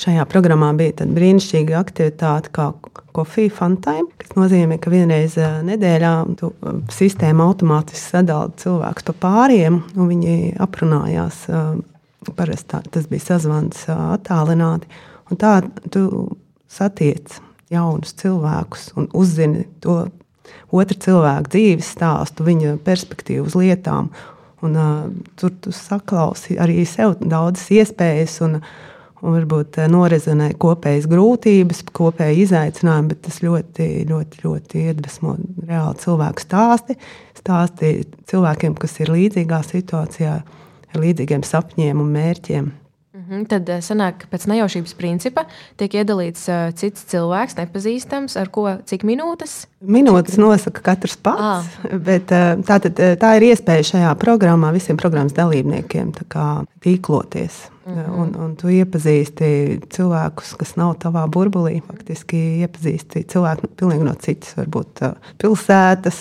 šajā 0.00 0.24
programmā 0.30 0.72
bija 0.78 1.06
brīnišķīga 1.06 1.76
aktivitāte, 1.78 2.50
kā 2.54 2.72
Coffee 3.14 3.52
Fun 3.52 3.76
Time, 3.84 4.08
kas 4.18 4.34
nozīmē, 4.34 4.80
ka 4.82 4.90
vienreiz 4.90 5.36
nedēļā 5.68 6.12
tu, 6.40 6.50
sistēma 6.90 7.46
automātiski 7.50 8.02
sadala 8.02 8.50
cilvēkus 8.58 9.06
pa 9.10 9.16
pāriem, 9.26 9.82
un 9.94 10.10
viņi 10.10 10.36
aprunājās. 10.62 11.44
Parasti 12.38 12.78
tas 12.94 13.06
bija 13.10 13.32
sazvans 13.32 13.86
attālināti. 13.90 14.90
Un 15.30 15.38
tā 15.38 15.56
tu 15.90 16.04
satiec 16.70 17.38
jaunus 17.72 18.14
cilvēkus 18.18 18.92
un 18.98 19.08
uzzini 19.16 19.66
to 19.82 20.04
otru 20.72 20.98
cilvēku 20.98 21.52
dzīves 21.52 21.90
stāstu, 21.96 22.46
viņa 22.46 22.76
perspektīvu 22.84 23.48
uz 23.48 23.56
lietām. 23.58 24.10
Un, 24.62 24.78
uh, 24.78 25.04
tur 25.38 25.52
tu 25.62 25.72
saklausi 25.74 26.58
arī 26.62 26.84
sev 26.86 27.16
daudzas 27.20 27.68
iespējas. 27.74 28.38
Un, 28.46 28.60
un 29.22 29.36
varbūt 29.36 29.78
norezonē 29.90 30.50
kopējas 30.60 31.06
grūtības, 31.10 31.84
kopēji 31.94 32.42
izaicinājumi, 32.46 33.12
bet 33.12 33.22
tas 33.28 33.38
ļoti, 33.44 33.88
ļoti, 34.10 34.42
ļoti 34.42 34.84
iedvesmo 34.90 35.36
reāli 35.68 36.02
cilvēku 36.02 36.42
stāsti. 36.42 36.98
Stāsti 37.38 37.94
cilvēkiem, 38.30 38.74
kas 38.78 38.98
ir 39.02 39.12
līdzīgā 39.14 39.62
situācijā, 39.66 40.36
ar 40.92 41.02
līdzīgiem 41.02 41.46
sapņiem 41.46 42.02
un 42.02 42.14
mērķiem. 42.16 42.70
Mhm, 43.12 43.44
tad 43.50 43.68
sanāk, 43.84 44.24
ka 44.24 44.30
pēc 44.32 44.48
nejaušības 44.50 44.94
principa 44.98 45.46
tiek 45.80 45.94
iedalīts 46.00 46.48
cits 46.80 47.06
cilvēks, 47.12 47.58
nepazīstams, 47.60 48.38
ar 48.40 48.50
ko 48.52 48.66
cik 48.88 49.06
minūtes? 49.06 49.62
Minūtes 49.82 50.38
nosaka 50.38 50.82
katrs 50.92 51.16
pats. 51.18 51.66
À. 51.82 51.98
Bet, 52.08 52.30
uh, 52.30 52.54
tā, 52.66 52.78
tad, 52.84 52.98
tā 53.18 53.34
ir 53.38 53.50
iespēja 53.50 53.88
šajā 53.94 54.14
programmā 54.20 54.72
visiem 54.74 54.98
programmas 55.00 55.34
dalībniekiem 55.36 56.12
tīkloties. 56.82 57.68
Mm 57.86 57.94
-hmm. 57.94 58.20
un, 58.20 58.34
un 58.44 58.56
tu 58.56 58.68
iepazīsti 58.70 59.80
cilvēkus, 59.90 60.54
kas 60.58 60.76
nav 60.76 60.94
tavā 61.02 61.26
burbulī. 61.26 61.80
Faktiski 61.86 62.36
iepazīsti 62.62 63.24
cilvēku 63.26 63.66
pilnīgi 63.76 64.04
no 64.06 64.14
citas, 64.14 64.54
varbūt 64.56 65.02
pilsētas, 65.38 66.20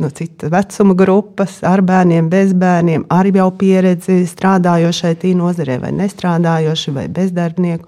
no 0.00 0.10
citas 0.10 0.50
vecuma 0.50 0.94
grupas, 0.94 1.58
ar 1.62 1.82
bērniem, 1.82 2.28
bez 2.28 2.54
bērniem, 2.54 3.04
ar 3.08 3.26
jau 3.26 3.50
pieredzi 3.50 4.26
strādājošai 4.26 5.14
tī 5.14 5.34
nozarē, 5.36 5.80
vai 5.80 5.92
nestrādājoši, 5.92 6.94
vai 6.94 7.08
bezdarbnieku. 7.08 7.84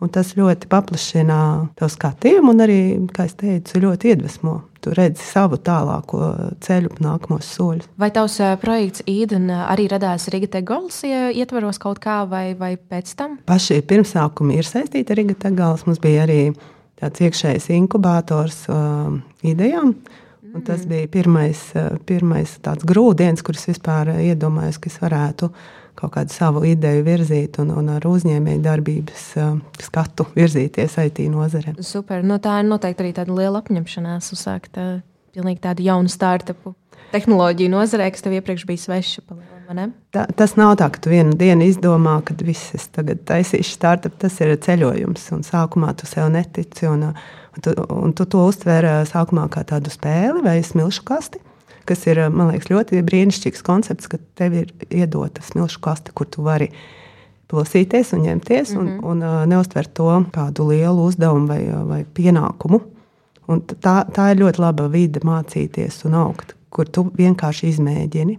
Un 0.00 0.08
tas 0.08 0.32
ļoti 0.38 0.68
paplašina 0.72 1.38
to 1.76 1.88
skatījumu, 1.92 2.54
un 2.54 2.64
arī, 2.64 2.80
kā 3.12 3.28
jau 3.28 3.36
teicu, 3.44 3.82
ļoti 3.84 4.14
iedvesmo 4.14 4.56
tu 4.80 4.94
redzi 4.96 5.24
savu 5.24 5.58
tālāko 5.60 6.20
ceļu, 6.64 6.94
nākamos 7.04 7.48
soļus. 7.56 7.88
Vai 8.00 8.10
tavs 8.14 8.38
projekts 8.62 9.04
Īden 9.10 9.50
arī 9.52 9.86
radās 9.92 10.28
Riga 10.32 10.62
Gals 10.64 11.02
ietvaros 11.04 11.80
kaut 11.82 12.00
kā, 12.02 12.22
vai, 12.28 12.54
vai 12.58 12.74
pēc 12.76 13.12
tam? 13.18 13.36
Paši 13.48 13.82
pirmsākumi 13.84 14.56
ir 14.56 14.68
saistīti 14.68 15.12
ar 15.12 15.20
Riga 15.20 15.52
Gals. 15.52 15.84
Mums 15.88 16.00
bija 16.02 16.24
arī 16.24 16.40
tāds 17.00 17.20
iekšējs 17.24 17.70
inkubators 17.76 18.64
uh, 18.72 19.12
idejām. 19.46 19.94
Un 20.50 20.64
tas 20.66 20.82
mm. 20.82 20.90
bija 20.90 21.10
pirmais, 21.12 21.60
pirmais 22.08 22.56
tāds 22.64 22.86
grūdienis, 22.88 23.44
kurus 23.46 23.68
vispār 23.68 24.16
iedomājos, 24.16 24.80
ka 24.82 24.90
es 24.90 24.98
varētu 24.98 25.50
kaut 26.00 26.14
kādu 26.16 26.34
savu 26.34 26.64
ideju 26.68 27.04
virzīt 27.06 27.60
un, 27.62 27.72
un 27.76 27.92
ar 27.96 28.06
uzņēmēju 28.08 28.62
darbības 28.64 29.26
uh, 29.38 29.54
skatu 29.82 30.26
virzīties 30.36 30.96
IT 31.04 31.22
nozarē. 31.32 31.76
Super. 31.84 32.24
No 32.26 32.40
tā 32.42 32.60
ir 32.62 32.68
noteikti 32.70 33.04
arī 33.04 33.14
tāda 33.16 33.36
liela 33.36 33.62
apņemšanās 33.62 34.32
uzsākt 34.36 34.80
uh, 34.80 35.00
pilnīgi 35.34 35.62
tādu 35.64 35.86
jaunu 35.86 36.10
startupu 36.12 36.74
tehnoloģiju 37.10 37.72
nozarē, 37.72 38.10
kas 38.12 38.24
tev 38.24 38.36
iepriekš 38.38 38.66
bija 38.68 38.84
sveša. 38.84 39.24
Tā, 40.14 40.24
tas 40.34 40.56
nav 40.58 40.72
tā, 40.80 40.88
ka 40.90 40.98
tu 41.02 41.12
vienu 41.12 41.34
dienu 41.38 41.68
izdomā, 41.70 42.16
ka 42.26 42.34
viss 42.42 42.72
es 42.74 42.88
tagad 42.90 43.22
taisīšu 43.28 43.76
startup. 43.76 44.16
Tas 44.18 44.38
ir 44.42 44.50
ceļojums, 44.64 45.28
un 45.36 45.44
sākumā 45.46 45.92
tu 45.98 46.08
sev 46.10 46.26
netici. 46.34 46.88
Un, 46.90 47.12
un, 47.12 47.62
tu, 47.62 47.74
un 47.94 48.14
tu 48.16 48.26
to 48.30 48.42
uztver 48.50 48.88
sākumā 49.10 49.46
kā 49.52 49.62
tādu 49.66 49.92
spēli 49.94 50.42
vai 50.46 50.58
smilšu 50.66 51.06
kasti 51.06 51.42
kas 51.90 52.06
ir 52.06 52.22
liekas, 52.30 52.70
ļoti 52.70 53.02
brīnišķīgs 53.06 53.66
koncepts, 53.66 54.08
ka 54.10 54.20
tev 54.38 54.56
ir 54.62 54.72
iedota 54.88 55.42
smilšu 55.44 55.82
kaste, 55.84 56.14
kur 56.14 56.30
tu 56.30 56.46
vari 56.46 56.70
plosīties 57.50 58.14
un 58.14 58.24
ņemties, 58.28 58.74
mm 58.74 58.86
-hmm. 58.86 59.04
un, 59.10 59.22
un 59.22 59.48
neuztvert 59.50 59.94
to 59.94 60.10
kādu 60.32 60.68
lielu 60.70 61.04
uzdevumu 61.10 61.50
vai, 61.50 61.62
vai 61.92 62.04
pienākumu. 62.04 62.80
Un 63.50 63.62
tā, 63.66 64.04
tā 64.06 64.30
ir 64.30 64.42
ļoti 64.44 64.62
laba 64.62 64.86
vide 64.88 65.20
mācīties 65.26 66.04
un 66.06 66.14
augt, 66.14 66.54
kur 66.70 66.86
tu 66.86 67.10
vienkārši 67.18 67.72
izmēģini. 67.74 68.38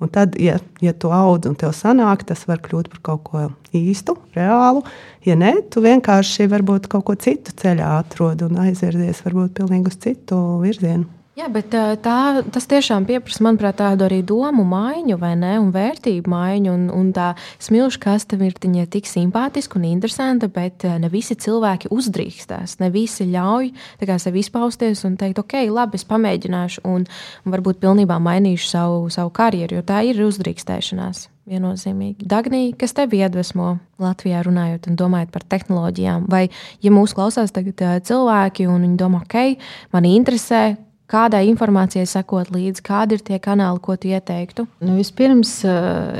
Un 0.00 0.10
tad, 0.12 0.36
ja, 0.38 0.58
ja 0.84 0.92
tu 0.92 1.08
audz 1.08 1.48
un 1.48 1.56
tev 1.56 1.72
sanāk, 1.72 2.26
tas 2.28 2.44
var 2.46 2.60
kļūt 2.60 2.90
par 2.92 3.00
kaut 3.02 3.22
ko 3.24 3.44
īstu, 3.72 4.16
reālu. 4.36 4.84
Ja 5.24 5.38
nē, 5.40 5.54
tu 5.72 5.80
vienkārši 5.80 6.50
varbūt 6.52 6.86
kaut 6.92 7.06
ko 7.08 7.16
citu 7.16 7.54
ceļā 7.56 7.96
atrod 8.02 8.44
un 8.44 8.60
aizvirzies 8.66 9.24
varbūt 9.24 9.56
pilnīgi 9.56 9.92
uz 9.92 9.96
citu 10.04 10.40
virzienu. 10.60 11.15
Jā, 11.36 11.50
bet 11.52 11.68
tā, 12.00 12.40
tas 12.48 12.64
tiešām 12.64 13.04
pieprasa, 13.04 13.42
manuprāt, 13.44 13.76
tādu 13.76 14.06
arī 14.06 14.22
domu 14.24 14.62
maiņu, 14.64 15.18
vai 15.20 15.34
ne, 15.36 15.50
un 15.60 15.68
vērtību 15.74 16.30
maiņu. 16.32 16.72
Un, 16.72 16.86
un 16.88 17.10
tā 17.12 17.26
smilšu 17.60 18.00
kaste 18.00 18.38
ir 18.40 18.56
tik 18.56 19.04
simpātiska 19.04 19.76
un 19.76 19.84
interesanta, 19.84 20.48
bet 20.48 20.86
ne 20.88 21.10
visi 21.12 21.36
cilvēki 21.36 21.92
uzdrīkstās. 21.92 22.78
Ne 22.80 22.88
visi 22.94 23.28
ļauj 23.28 23.68
sev 24.16 24.38
izpausties 24.40 25.04
un 25.04 25.18
teikt, 25.20 25.42
ok, 25.44 25.58
labi, 25.68 26.00
es 26.00 26.08
pamēģināšu, 26.08 26.86
un, 26.88 27.04
un 27.44 27.52
varbūt 27.52 27.84
pilnībā 27.84 28.16
mainīšu 28.16 28.72
savu, 28.72 29.04
savu 29.12 29.34
karjeru, 29.36 29.76
jo 29.76 29.84
tā 29.84 30.06
ir 30.08 30.24
uzdrīkstēšanās. 30.24 31.28
viennozīmīgi. 31.46 32.24
Dagnī, 32.26 32.72
kas 32.74 32.96
tevi 32.96 33.20
iedvesmo 33.20 33.76
Latvijā 34.02 34.40
runājot 34.42 34.88
un 34.90 34.96
domājot 34.98 35.30
par 35.30 35.44
tehnoloģijām? 35.46 36.24
Vai, 36.32 36.48
ja 36.82 36.90
mūs 36.90 37.14
klausās 37.14 37.54
tagad 37.54 37.84
cilvēki 38.08 38.66
un 38.66 38.82
viņi 38.82 38.98
domā, 38.98 39.22
ok, 39.22 39.68
mani 39.94 40.16
interesē, 40.16 40.74
kādai 41.10 41.44
informācijai 41.50 42.06
sekot 42.10 42.50
līdzi, 42.54 42.82
kādi 42.86 43.18
ir 43.18 43.24
tie 43.26 43.38
kanāli, 43.42 43.82
ko 43.82 43.96
tu 44.00 44.10
ieteiktu? 44.10 44.66
Nu, 44.82 44.96
vispirms, 44.98 45.58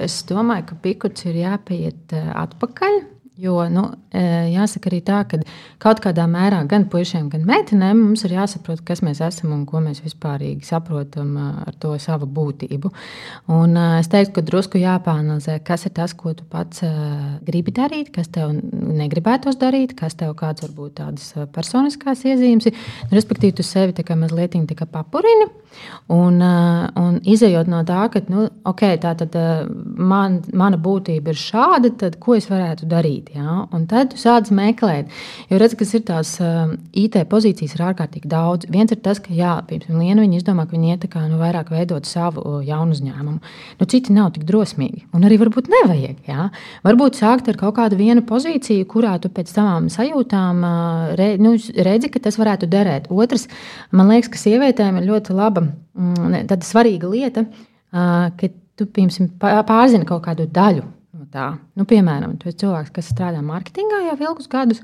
es 0.04 0.20
domāju, 0.28 0.70
ka 0.70 0.80
pikuts 0.86 1.26
ir 1.28 1.42
jāpieiet 1.42 2.16
atpakaļ 2.16 3.15
Jo 3.36 3.66
nu, 3.68 3.82
e, 4.16 4.20
jāsaka 4.54 4.88
arī 4.88 5.02
tā, 5.04 5.18
ka 5.28 5.36
kaut 5.82 5.98
kādā 6.00 6.24
mērā 6.24 6.62
gan 6.70 6.86
puišiem, 6.88 7.26
gan 7.28 7.42
meitenēm 7.44 7.98
mums 8.00 8.22
ir 8.24 8.32
jāsaprot, 8.32 8.80
kas 8.88 9.02
mēs 9.04 9.20
esam 9.26 9.52
un 9.52 9.66
ko 9.68 9.82
mēs 9.84 10.00
vispār 10.00 10.40
saprotam 10.64 11.34
e, 11.36 11.48
ar 11.68 11.76
to 11.76 11.92
savu 12.00 12.24
būtību. 12.24 12.88
Un 13.52 13.76
e, 13.76 13.82
es 13.98 14.08
teiktu, 14.08 14.38
ka 14.38 14.44
drusku 14.46 14.80
jāpāanalizē, 14.80 15.58
kas 15.68 15.84
ir 15.84 15.92
tas, 15.98 16.14
ko 16.16 16.32
tu 16.32 16.46
pats 16.48 16.80
gribi 17.44 17.74
darīt, 17.76 18.08
kas 18.14 18.32
tev 18.32 18.54
negribētos 18.56 19.60
darīt, 19.60 19.92
kas 20.00 20.16
tev 20.16 20.32
kāds 20.40 20.64
varbūt 20.64 20.96
tādas 21.02 21.28
personiskās 21.52 22.24
iezīmes 22.24 22.70
ir. 22.70 22.80
Respektīvi, 23.12 23.58
tu 23.60 23.66
sevi 23.66 23.92
tā 23.92 24.06
kā 24.06 24.16
mazliet 24.16 24.56
papurini. 24.92 25.50
Un, 26.08 26.40
un 26.40 27.20
izējot 27.28 27.68
no 27.68 27.82
tā, 27.84 28.06
ka 28.12 28.22
nu, 28.32 28.46
okay, 28.64 28.96
tā 29.02 29.12
tad, 29.18 29.36
man, 29.84 30.40
mana 30.56 30.80
būtība 30.80 31.34
ir 31.34 31.40
šāda, 31.40 31.92
tad 32.00 32.16
ko 32.22 32.38
es 32.38 32.48
varētu 32.48 32.88
darīt? 32.88 33.25
Darīt. 33.26 33.36
Ja? 33.36 33.66
Un 33.72 33.86
tad 33.86 34.12
tu 34.12 34.16
sāc 34.16 34.50
meklēt, 34.50 35.08
jo 35.50 35.58
redz, 35.58 35.74
kas 35.76 35.94
ir 35.94 36.02
tās 36.06 36.38
uh, 36.40 36.74
IT 36.92 37.16
pozīcijas, 37.28 37.74
ir 37.74 37.84
ārkārtīgi 37.84 38.28
daudz. 38.28 38.66
Viens 38.70 38.90
ir 38.92 39.00
tas, 39.00 39.18
ka, 39.18 39.32
jā, 39.32 39.62
piemēram, 39.66 40.00
Lienu 40.00 40.36
izdomā, 40.36 40.66
ka 40.66 40.76
viņi 40.76 40.92
iet 40.92 41.06
kā, 41.10 41.26
nu, 41.28 41.38
vairāk 41.38 41.70
veidot 41.70 42.06
savu 42.06 42.42
uh, 42.42 42.64
jaunu 42.64 42.92
uzņēmumu. 42.92 43.40
Nu, 43.80 43.86
citi 43.86 44.12
nav 44.12 44.32
tik 44.34 44.44
drosmīgi, 44.46 45.06
un 45.14 45.24
arī 45.24 45.38
varbūt 45.38 45.70
nevajag. 45.70 46.22
Ja? 46.28 46.50
Varbūt 46.84 47.18
sākt 47.20 47.48
ar 47.48 47.56
kaut 47.56 47.76
kādu 47.76 47.98
vienu 47.98 48.24
pozīciju, 48.26 48.86
kurā 48.90 49.16
tu 49.20 49.30
pēc 49.32 49.52
savām 49.52 49.88
sajūtām 49.92 50.66
uh, 50.66 51.14
re, 51.18 51.34
nu, 51.40 51.56
redzi, 51.56 52.10
ka 52.12 52.22
tas 52.22 52.38
varētu 52.40 52.68
derēt. 52.70 53.10
Otrs, 53.10 53.48
man 53.92 54.12
liekas, 54.12 54.32
ka 54.32 54.40
sievietēm 54.40 55.00
ir 55.00 55.10
ļoti 55.10 55.36
laba, 55.36 55.66
mm, 55.96 56.46
tāda 56.50 56.66
svarīga 56.66 57.10
lieta, 57.10 57.46
uh, 57.46 58.28
ka 58.36 58.52
tu, 58.76 58.84
piemēram, 58.92 59.32
pārzini 59.40 60.08
kaut 60.08 60.24
kādu 60.26 60.48
daļu 60.52 60.84
tā. 61.36 61.52
Nu, 61.76 61.86
piemēram, 61.88 62.38
tu 62.40 62.50
esi 62.50 62.64
cilvēks, 62.64 62.94
kas 62.96 63.12
strādā 63.12 63.44
mārketingā 63.44 64.02
jau 64.08 64.18
ilgus 64.30 64.50
gadus. 64.52 64.82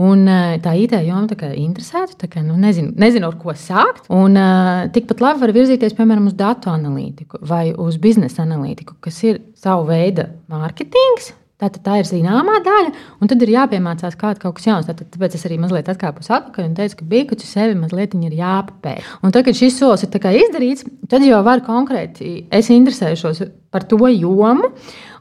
Un 0.00 0.22
eh, 0.30 0.54
tā 0.62 0.76
IT 0.78 0.94
joma 1.02 1.26
tā 1.28 1.50
interesēta, 1.50 2.14
tā 2.22 2.30
kā, 2.30 2.44
nu, 2.46 2.54
nezinu, 2.60 2.94
nezinu, 3.00 3.32
ar 3.32 3.40
ko 3.40 3.56
sākt. 3.58 4.06
Un 4.14 4.38
uh, 4.38 4.86
tikpat 4.94 5.20
labi 5.24 5.42
var 5.42 5.52
virzīties, 5.56 5.96
piemēram, 5.98 6.30
uz 6.30 6.38
datu 6.38 6.70
analītiku 6.72 7.42
vai 7.50 7.66
uz 7.74 7.98
biznesa 8.00 8.44
analītiku, 8.46 8.96
kas 9.02 9.18
ir 9.26 9.42
savu 9.58 9.90
veidu 9.90 10.28
mārketings, 10.52 11.34
Tātad 11.60 11.82
tā 11.84 11.98
ir 12.00 12.06
zināmā 12.08 12.56
daļa, 12.64 12.92
un 13.20 13.28
tad 13.28 13.42
ir 13.44 13.52
jāpiemācās 13.52 14.16
kaut 14.16 14.40
kas 14.40 14.64
jauns. 14.64 14.86
Tātad, 14.88 15.10
tāpēc 15.12 15.36
es 15.36 15.44
arī 15.44 15.58
mazliet 15.60 15.90
atkāpos 15.92 16.30
atpakaļ 16.32 16.70
un 16.70 16.76
teicu, 16.78 17.02
ka 17.02 17.08
kas 17.34 17.50
sevi 17.50 17.76
mazliet 17.76 18.16
ir 18.16 18.36
jāpapēta. 18.38 19.04
Un 19.20 19.34
tagad, 19.34 19.50
kad 19.50 19.58
šis 19.60 19.76
solis 19.76 20.06
ir 20.06 20.40
izdarīts, 20.40 20.86
tad 21.12 21.26
jau 21.26 21.42
var 21.44 21.60
konkrēti 21.66 22.46
es 22.48 22.72
interesēšos 22.72 23.44
par 23.70 23.84
to 23.84 24.00
jomu 24.08 24.72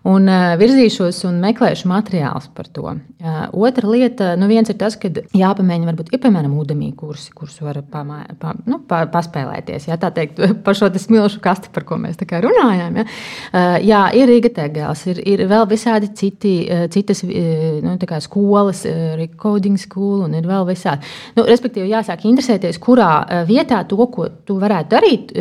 un 0.07 0.29
uh, 0.29 0.53
virzīšos 0.59 1.23
un 1.27 1.39
meklēšu 1.43 1.89
materiālus 1.89 2.47
par 2.55 2.69
to. 2.71 2.93
Uh, 3.19 3.39
otra 3.65 3.89
lieta, 3.89 4.29
nu 4.39 4.47
viens 4.47 4.69
ir 4.71 4.77
tas, 4.79 4.95
ka 4.99 5.11
jāpamēģina, 5.35 5.89
varbūt, 5.89 6.11
ir 6.15 6.21
piemēram 6.23 6.55
ūdenī 6.61 6.91
kursi, 6.97 7.33
kurus 7.35 7.57
var 7.63 7.81
pamā, 7.91 8.21
pa, 8.39 8.53
nu, 8.69 8.79
pa, 8.87 9.01
paspēlēties. 9.11 9.89
Jā, 9.89 9.99
tā 9.99 10.11
teikt, 10.15 10.39
par 10.65 10.77
šo 10.79 10.91
smilšu 10.93 11.41
kasti, 11.43 11.71
par 11.75 11.87
ko 11.87 11.99
mēs 11.99 12.19
runājām. 12.19 13.01
Jā, 13.01 13.05
uh, 13.05 13.75
jā 13.83 14.03
ir 14.19 14.31
Riga 14.31 14.53
Tegels, 14.61 15.03
ir, 15.11 15.19
ir 15.27 15.45
vēl 15.49 15.67
visādi 15.69 16.11
citi, 16.15 16.53
citas 16.93 17.23
nu, 17.25 17.97
skolas, 18.23 18.85
uh, 18.87 19.17
recording 19.19 19.79
school 19.79 20.23
un 20.27 20.37
ir 20.39 20.47
vēl 20.47 20.67
visādi. 20.69 21.07
Nu, 21.35 21.43
respektīvi, 21.49 21.91
jāsāk 21.91 22.23
interesēties, 22.29 22.79
kurā 22.79 23.43
vietā 23.49 23.83
to, 23.89 23.99
ko 24.13 24.29
tu 24.47 24.59
varētu 24.61 24.95
darīt. 24.95 25.35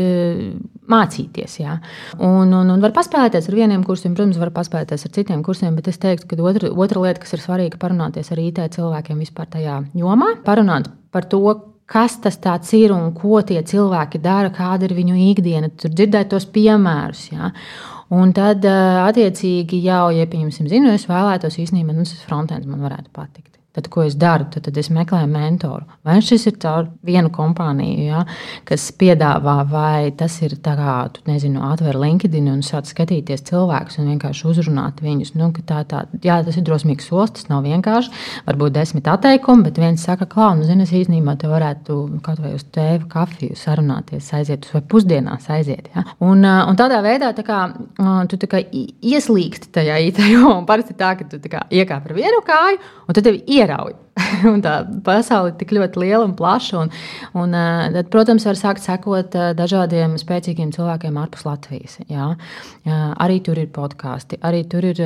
Mācīties. 0.88 1.59
Jā. 1.61 1.79
Un, 2.16 2.53
un, 2.57 2.72
un 2.72 2.85
var 2.85 2.94
paspēlēties 2.96 3.51
ar 3.51 3.57
vieniem 3.59 3.83
kursiem, 3.87 4.14
protams, 4.16 4.38
var 4.40 4.53
paspēlēties 4.57 5.05
ar 5.05 5.14
citiem 5.14 5.42
kursiem, 5.44 5.74
bet 5.77 5.90
es 5.92 6.01
teiktu, 6.01 6.31
ka 6.31 6.38
otra, 6.40 6.70
otra 6.72 7.03
lieta, 7.05 7.22
kas 7.24 7.37
ir 7.37 7.44
svarīga, 7.44 7.81
parunāties 7.81 8.33
ar 8.33 8.40
IT 8.40 8.62
cilvēkiem 8.79 9.20
vispār 9.20 9.51
tajā 9.53 9.83
jomā, 9.98 10.35
parunāt 10.46 10.88
par 11.12 11.29
to, 11.29 11.42
kas 11.88 12.18
tas 12.20 12.72
ir 12.77 12.92
un 12.92 13.12
ko 13.16 13.40
tie 13.44 13.61
cilvēki 13.64 14.20
dara, 14.24 14.53
kāda 14.55 14.88
ir 14.88 14.96
viņu 14.96 15.20
ikdiena, 15.31 15.70
tur 15.72 15.92
dzirdēt 15.92 16.33
tos 16.35 16.48
piemērus. 16.53 17.29
Ja? 17.33 17.53
Un 18.12 18.33
tad, 18.37 18.64
attiecīgi, 18.64 19.83
jau, 19.85 20.09
ja, 20.16 20.24
piemēram, 20.29 20.68
zinu, 20.72 20.92
es 20.96 21.05
vēlētos 21.09 21.61
īstenībā, 21.61 21.96
nu, 21.96 22.09
tas 22.09 22.24
frontends 22.24 22.68
man 22.68 22.81
varētu 22.85 23.12
patikt. 23.12 23.59
Tad, 23.79 23.87
ko 23.95 24.03
es 24.03 24.17
daru, 24.19 24.43
tad, 24.51 24.64
tad 24.67 24.79
es 24.81 24.88
meklēju 24.91 25.29
mentoru. 25.31 25.85
Vai 26.03 26.17
šis 26.25 26.49
ir 26.51 26.57
caur 26.59 26.88
vienu 27.07 27.31
kompāniju, 27.31 28.07
ja, 28.09 28.25
kas 28.67 28.88
piedāvā, 28.99 29.61
vai 29.71 30.09
tas 30.19 30.35
ir 30.43 30.57
tā 30.64 30.73
kā, 30.75 30.95
tu 31.14 31.23
nezinu, 31.31 31.62
atver 31.69 31.95
LinkedIn 31.95 32.49
un 32.51 32.64
sāc 32.67 32.91
skatīties 32.91 33.45
cilvēkus 33.47 34.01
un 34.03 34.09
vienkārši 34.11 34.49
uzrunāt 34.51 34.99
viņus. 35.05 35.31
Nu, 35.38 35.53
tā, 35.62 35.85
tā, 35.87 36.01
jā, 36.25 36.41
tas 36.43 36.59
ir 36.59 36.64
drosmīgs 36.67 37.07
solis, 37.07 37.37
tas 37.37 37.47
nav 37.53 37.62
vienkārši. 37.69 38.11
Varbūt 38.49 38.75
desmit 38.75 39.12
atteikumi, 39.12 39.69
bet 39.69 39.79
viens 39.79 40.09
saka, 40.09 40.27
ka, 40.27 40.51
nu, 40.59 40.67
zini, 40.67 40.83
es 40.88 40.97
īstenībā 40.99 41.37
te 41.38 41.53
varētu 41.53 42.01
kaut 42.27 42.43
vai 42.43 42.57
uz 42.59 42.67
tēvu, 42.75 43.07
kafiju 43.14 43.55
sarunāties, 43.62 44.33
aiziet 44.35 44.67
uz 44.67 44.75
vai 44.75 44.83
pusdienās 44.91 45.47
aiziet. 45.55 45.87
Ja. 45.95 46.03
Un, 46.19 46.43
un 46.43 46.83
tādā 46.83 46.99
veidā 47.07 47.31
tā 47.38 47.47
kā, 47.47 47.62
tu 48.27 48.43
tā 48.43 48.51
kā 48.51 48.64
ieslīgsti 48.67 49.71
tajā 49.79 50.03
IT 50.09 50.23
jomā. 50.35 50.64
Parasti 50.67 50.99
tā, 50.99 51.14
ka 51.14 51.31
tu 51.31 51.38
kā, 51.47 51.62
iekāp 51.71 52.11
ar 52.11 52.19
vienu 52.19 52.43
kāju 52.43 52.83
un 53.09 53.17
tad 53.17 53.25
tev 53.25 53.38
ir 53.47 53.68
ierauj. 53.69 53.97
un 54.53 54.63
tā 54.65 54.81
pasaule 55.07 55.53
ir 55.53 55.57
tik 55.61 55.73
ļoti 55.77 56.01
liela 56.03 56.25
un 56.27 56.35
plaša. 56.39 56.81
Un, 56.83 56.91
un, 57.39 57.55
tad, 57.95 58.09
protams, 58.13 58.47
var 58.49 58.59
sākt 58.59 58.83
sekot 58.85 59.37
dažādiem 59.59 60.17
spēcīgiem 60.21 60.73
cilvēkiem 60.75 61.21
ārpus 61.23 61.47
Latvijas. 61.47 61.99
Jā. 62.11 62.31
Arī 63.23 63.39
tur 63.47 63.61
ir 63.61 63.71
podkāsti, 63.75 64.41
arī 64.47 64.65
tur 64.71 64.89
ir 64.91 65.03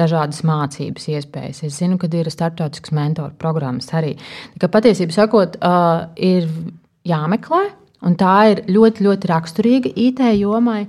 dažādas 0.00 0.42
mācības 0.46 1.08
iespējas. 1.14 1.64
Es 1.68 1.78
zinu, 1.82 2.00
ka 2.00 2.10
ir 2.10 2.30
starptautiskas 2.32 2.94
mentoru 2.96 3.34
programmas 3.38 3.90
arī. 3.94 4.16
Patiesībā 4.64 5.14
sakot, 5.14 5.58
ir 6.16 6.50
jāmeklē. 7.06 7.64
Un 8.04 8.18
tā 8.20 8.34
ir 8.52 8.58
ļoti, 8.68 9.04
ļoti 9.06 9.28
raksturīga 9.30 9.90
IT 9.96 10.18
jomai, 10.36 10.82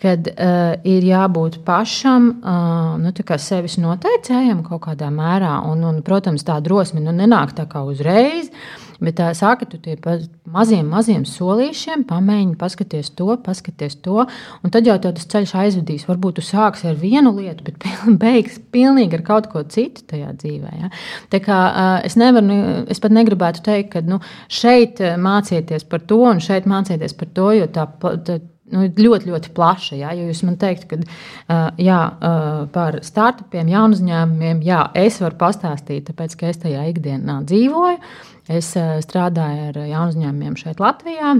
kad 0.00 0.28
uh, 0.28 0.76
ir 0.84 1.04
jābūt 1.08 1.62
pašam 1.64 2.28
uh, 2.36 2.96
nu, 3.00 3.12
sevis 3.40 3.78
noteicējam 3.80 4.60
kaut 4.66 4.84
kādā 4.90 5.08
mērā. 5.12 5.58
Un, 5.70 5.84
un, 5.88 6.02
protams, 6.04 6.44
tā 6.44 6.58
drosme 6.60 7.00
nu, 7.00 7.14
nenāk 7.16 7.56
tā 7.56 7.64
kā 7.70 7.84
uzreiz. 7.86 8.52
Bet 8.96 9.18
tā 9.18 9.26
sāka 9.36 9.66
tu 9.68 9.76
tie 9.76 9.92
maziem, 10.48 10.86
maziem 10.88 11.26
solīšiem, 11.28 12.06
pamēģini, 12.08 12.54
paskaties 12.56 13.10
to, 13.18 13.28
paskaties 13.44 13.98
to, 14.00 14.24
un 14.64 14.72
tad 14.72 14.88
jau 14.88 14.96
tas 15.04 15.28
ceļš 15.32 15.52
aizvedīs. 15.60 16.06
Varbūt 16.08 16.38
tu 16.38 16.44
sāksi 16.44 16.88
ar 16.88 16.96
vienu 16.96 17.34
lietu, 17.36 17.66
bet 17.66 17.84
beigs 18.22 18.56
pilnīgi 18.72 19.18
ar 19.18 19.24
kaut 19.26 19.50
ko 19.52 19.64
citu 19.68 20.06
tajā 20.12 20.32
dzīvē. 20.40 20.72
Ja? 20.80 20.92
Tā 21.32 21.42
kā 21.44 21.60
es 22.08 22.16
nevaru, 22.20 22.56
es 22.92 23.00
pat 23.04 23.16
negribētu 23.16 23.64
teikt, 23.68 23.92
ka 23.96 24.04
nu, 24.04 24.20
šeit 24.48 25.04
mācieties 25.20 25.84
par 25.88 26.04
to 26.08 26.22
un 26.32 26.40
šeit 26.40 26.68
mācieties 26.68 27.16
par 27.16 27.32
to, 27.36 27.50
jo 27.60 27.68
tā, 27.72 27.88
tā 28.00 28.40
nu, 28.74 28.86
ļoti, 28.88 29.30
ļoti 29.30 29.52
plaša. 29.56 29.98
Ja? 30.00 30.14
Jo 30.16 30.28
jūs 30.30 30.42
man 30.46 30.56
teiktu, 30.60 30.88
ka 30.90 30.98
uh, 31.02 31.68
jā, 31.82 32.00
uh, 32.14 32.64
par 32.72 33.00
startupiem, 33.06 33.70
jaunu 33.72 33.98
uzņēmumiem, 33.98 34.64
jā, 34.66 34.80
es 34.98 35.20
varu 35.22 35.38
pastāstīt, 35.40 36.08
tāpēc 36.10 36.38
ka 36.40 36.50
es 36.52 36.62
tajā 36.64 36.88
ikdienā 36.92 37.42
dzīvoju. 37.46 38.00
Es 38.46 38.72
uh, 38.78 38.98
strādāju 39.04 39.70
ar 39.70 39.80
jaunu 39.84 40.14
uzņēmumiem 40.14 40.58
šeit 40.60 40.82
Latvijā. 40.82 41.36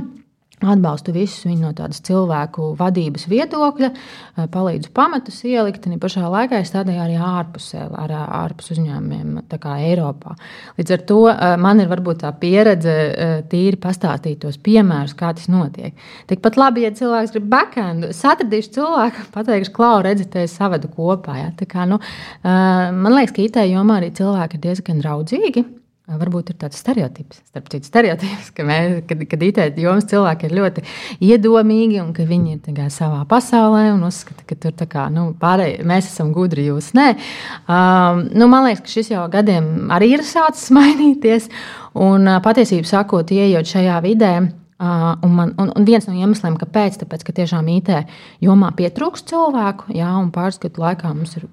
Atbalstu 0.64 1.12
visus 1.12 1.44
viņu 1.44 1.66
no 1.66 1.70
tādas 1.76 1.98
cilvēku 2.00 2.70
vadības 2.78 3.26
viedokļa, 3.28 3.90
eh, 3.92 4.46
palīdzu 4.48 4.88
pamatus 4.96 5.42
ielikt, 5.44 5.84
un 5.84 6.00
pašā 6.00 6.24
laikā 6.32 6.62
es 6.62 6.70
strādāju 6.72 7.02
arī 7.02 7.18
ārpusē, 7.20 7.82
ar, 7.92 8.14
ārpus 8.40 8.72
uzņēmumiem, 8.72 9.42
kā 9.52 9.76
Eiropā. 9.84 10.32
Līdz 10.78 10.96
ar 10.96 11.04
to 11.12 11.20
eh, 11.28 11.56
man 11.60 11.84
ir 11.84 11.92
varbūt 11.92 12.24
tā 12.24 12.32
pieredze 12.32 12.88
eh, 12.88 13.36
tīri 13.52 13.76
pastāstīt 13.76 14.40
tos 14.46 14.56
piemērus, 14.56 15.12
kā 15.12 15.34
tas 15.36 15.52
notiek. 15.52 15.92
Tikpat 16.26 16.56
labi, 16.56 16.88
ja 16.88 16.94
cilvēks 16.96 17.36
grib 17.36 17.52
backendu, 17.52 18.14
es 18.16 18.24
atradīšu 18.24 18.76
cilvēku, 18.80 19.28
pateikšu, 19.36 19.76
klau, 19.76 20.00
redzi, 20.08 20.24
te 20.24 20.48
es 20.48 20.56
savedu 20.56 20.88
kopā. 20.88 21.36
Ja? 21.36 21.52
Kā, 21.68 21.84
nu, 21.84 22.00
man 22.42 23.12
liekas, 23.12 23.36
ka 23.36 23.44
IT 23.44 23.66
jomā 23.68 24.00
arī 24.00 24.14
cilvēki 24.16 24.56
ir 24.56 24.70
diezgan 24.70 25.04
draudzīgi. 25.04 25.68
Varbūt 26.06 26.52
ir 26.52 26.56
tāds 26.60 26.78
stereotips, 26.78 27.40
starp 27.48 27.66
citu, 27.72 27.88
stereotips, 27.88 28.52
ka, 28.54 28.62
mēs, 28.66 29.00
kad, 29.08 29.24
kad 29.26 29.40
IT 29.42 29.80
jomas 29.82 30.04
cilvēki 30.06 30.46
ir 30.46 30.52
ļoti 30.54 30.84
iedomīgi 31.26 31.98
un 31.98 32.12
ka 32.14 32.22
viņi 32.28 32.60
ir 32.60 32.82
savā 32.94 33.24
pasaulē 33.26 33.88
un 33.90 34.04
uzskata, 34.06 34.44
ka 34.46 34.54
tur 34.62 34.86
kā, 34.86 35.08
nu, 35.10 35.32
pārēj, 35.40 35.80
mēs 35.82 36.12
esam 36.12 36.30
gudri, 36.36 36.68
jūs 36.68 36.92
nē. 36.94 37.08
Um, 37.66 38.22
nu, 38.38 38.46
man 38.46 38.68
liekas, 38.68 38.84
ka 38.86 38.94
šis 38.94 39.10
jau 39.16 39.24
gadiem 39.32 39.90
arī 39.96 40.12
ir 40.14 40.22
sācis 40.22 40.70
mainīties. 40.78 41.50
Un 41.96 42.30
patiesībā 42.44 42.86
sakot, 42.86 43.34
ieejot 43.34 43.74
šajā 43.74 43.98
vidē, 44.06 44.36
Uh, 44.46 44.65
un, 44.78 45.30
man, 45.32 45.54
un, 45.56 45.70
un 45.72 45.84
viens 45.88 46.04
no 46.04 46.12
iemesliem, 46.12 46.56
kāpēc, 46.60 46.98
tāpēc, 47.00 47.22
ka 47.24 47.32
tiešām 47.38 47.68
IT 47.72 47.92
jomā 48.44 48.68
pietrūkst 48.76 49.30
cilvēku, 49.30 49.94
jā, 49.96 50.10
un 50.20 50.28
pāris 50.34 50.60
gadu 50.60 50.82
laikā 50.82 51.12
mums 51.14 51.32
ir 51.38 51.46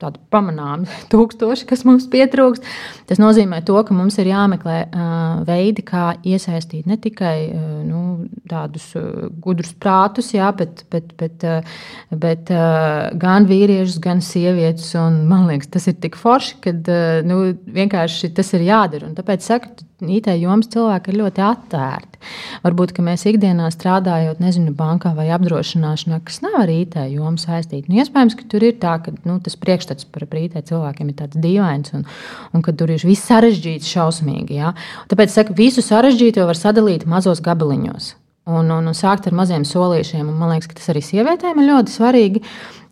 tādi 0.00 0.20
pamanāmi 0.32 0.88
tūkstoši, 1.12 1.66
kas 1.68 1.84
mums 1.88 2.08
pietrūkst. 2.12 2.64
Tas 3.10 3.20
nozīmē, 3.20 3.60
to, 3.68 3.76
ka 3.84 3.96
mums 3.96 4.16
ir 4.22 4.30
jāmeklē 4.30 4.78
uh, 4.86 5.42
veidi, 5.48 5.84
kā 5.84 6.14
iesaistīt 6.24 6.88
ne 6.88 6.96
tikai 7.00 7.34
uh, 7.50 7.68
nu, 7.84 8.02
tādus 8.48 8.88
uh, 8.96 9.28
gudrus 9.44 9.74
prātus, 9.76 10.32
jā, 10.32 10.48
bet, 10.56 10.86
bet, 10.92 11.12
bet, 11.20 11.44
uh, 11.44 11.84
bet 12.16 12.54
uh, 12.54 13.10
gan 13.20 13.48
vīriešus, 13.50 14.00
gan 14.00 14.24
sievietes. 14.24 14.88
Un, 15.00 15.26
man 15.28 15.44
liekas, 15.50 15.68
tas 15.76 15.90
ir 15.92 16.00
tik 16.00 16.16
forši, 16.20 16.56
ka 16.64 16.72
uh, 16.80 17.20
nu, 17.28 17.42
vienkārši 17.76 18.32
tas 18.40 18.56
ir 18.56 18.64
jādara. 18.70 19.10
Un 19.10 19.16
tāpēc 19.20 19.44
saku, 19.44 19.89
IT 20.08 20.30
jomas 20.40 20.70
cilvēki 20.72 21.12
ir 21.12 21.18
ļoti 21.20 21.42
atvērti. 21.44 22.20
Varbūt 22.64 22.94
mēs 23.04 23.24
ikdienā 23.28 23.68
strādājot, 23.72 24.40
nezinu, 24.42 24.72
bankā 24.76 25.12
vai 25.16 25.28
apdrošināšanā, 25.34 26.20
kas 26.24 26.40
nav 26.44 26.60
ar 26.62 26.72
IT 26.72 26.96
jomu 27.12 27.40
saistīti. 27.40 27.88
Nu, 27.90 28.00
iespējams, 28.00 28.36
ka 28.38 28.48
tur 28.52 28.66
ir 28.68 28.78
tā, 28.80 28.96
ka 29.04 29.14
nu, 29.24 29.38
tas 29.44 29.58
priekšstats 29.60 30.08
par 30.12 30.26
IT 30.40 30.56
cilvēkiem 30.70 31.12
ir 31.12 31.18
tāds 31.20 31.40
dīvains 31.40 31.94
un, 31.96 32.06
un 32.54 32.64
ka 32.64 32.72
tur 32.76 32.92
ir 32.92 33.04
viss 33.04 33.28
sarežģīts, 33.28 33.90
šausmīgi. 33.90 34.60
Ja? 34.60 34.74
Tāpēc 35.10 35.36
saku, 35.36 35.56
visu 35.58 35.84
sarežģīto 35.84 36.46
var 36.48 36.58
sadalīt 36.58 37.08
mazos 37.08 37.42
gabaliņos. 37.44 38.14
Un, 38.50 38.70
un, 38.72 38.86
un 38.88 38.96
sākt 38.96 39.28
ar 39.28 39.36
maziem 39.36 39.64
solīšiem. 39.68 40.24
Un 40.24 40.38
man 40.40 40.54
liekas, 40.54 40.70
ka 40.70 40.78
tas 40.78 40.90
arī 40.90 41.02
sievietēm 41.04 41.60
ir 41.60 41.68
ļoti 41.68 41.92
svarīgi. 41.92 42.42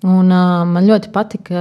Un, 0.07 0.29
uh, 0.31 0.63
man 0.63 0.85
ļoti 0.87 1.11
patika, 1.11 1.61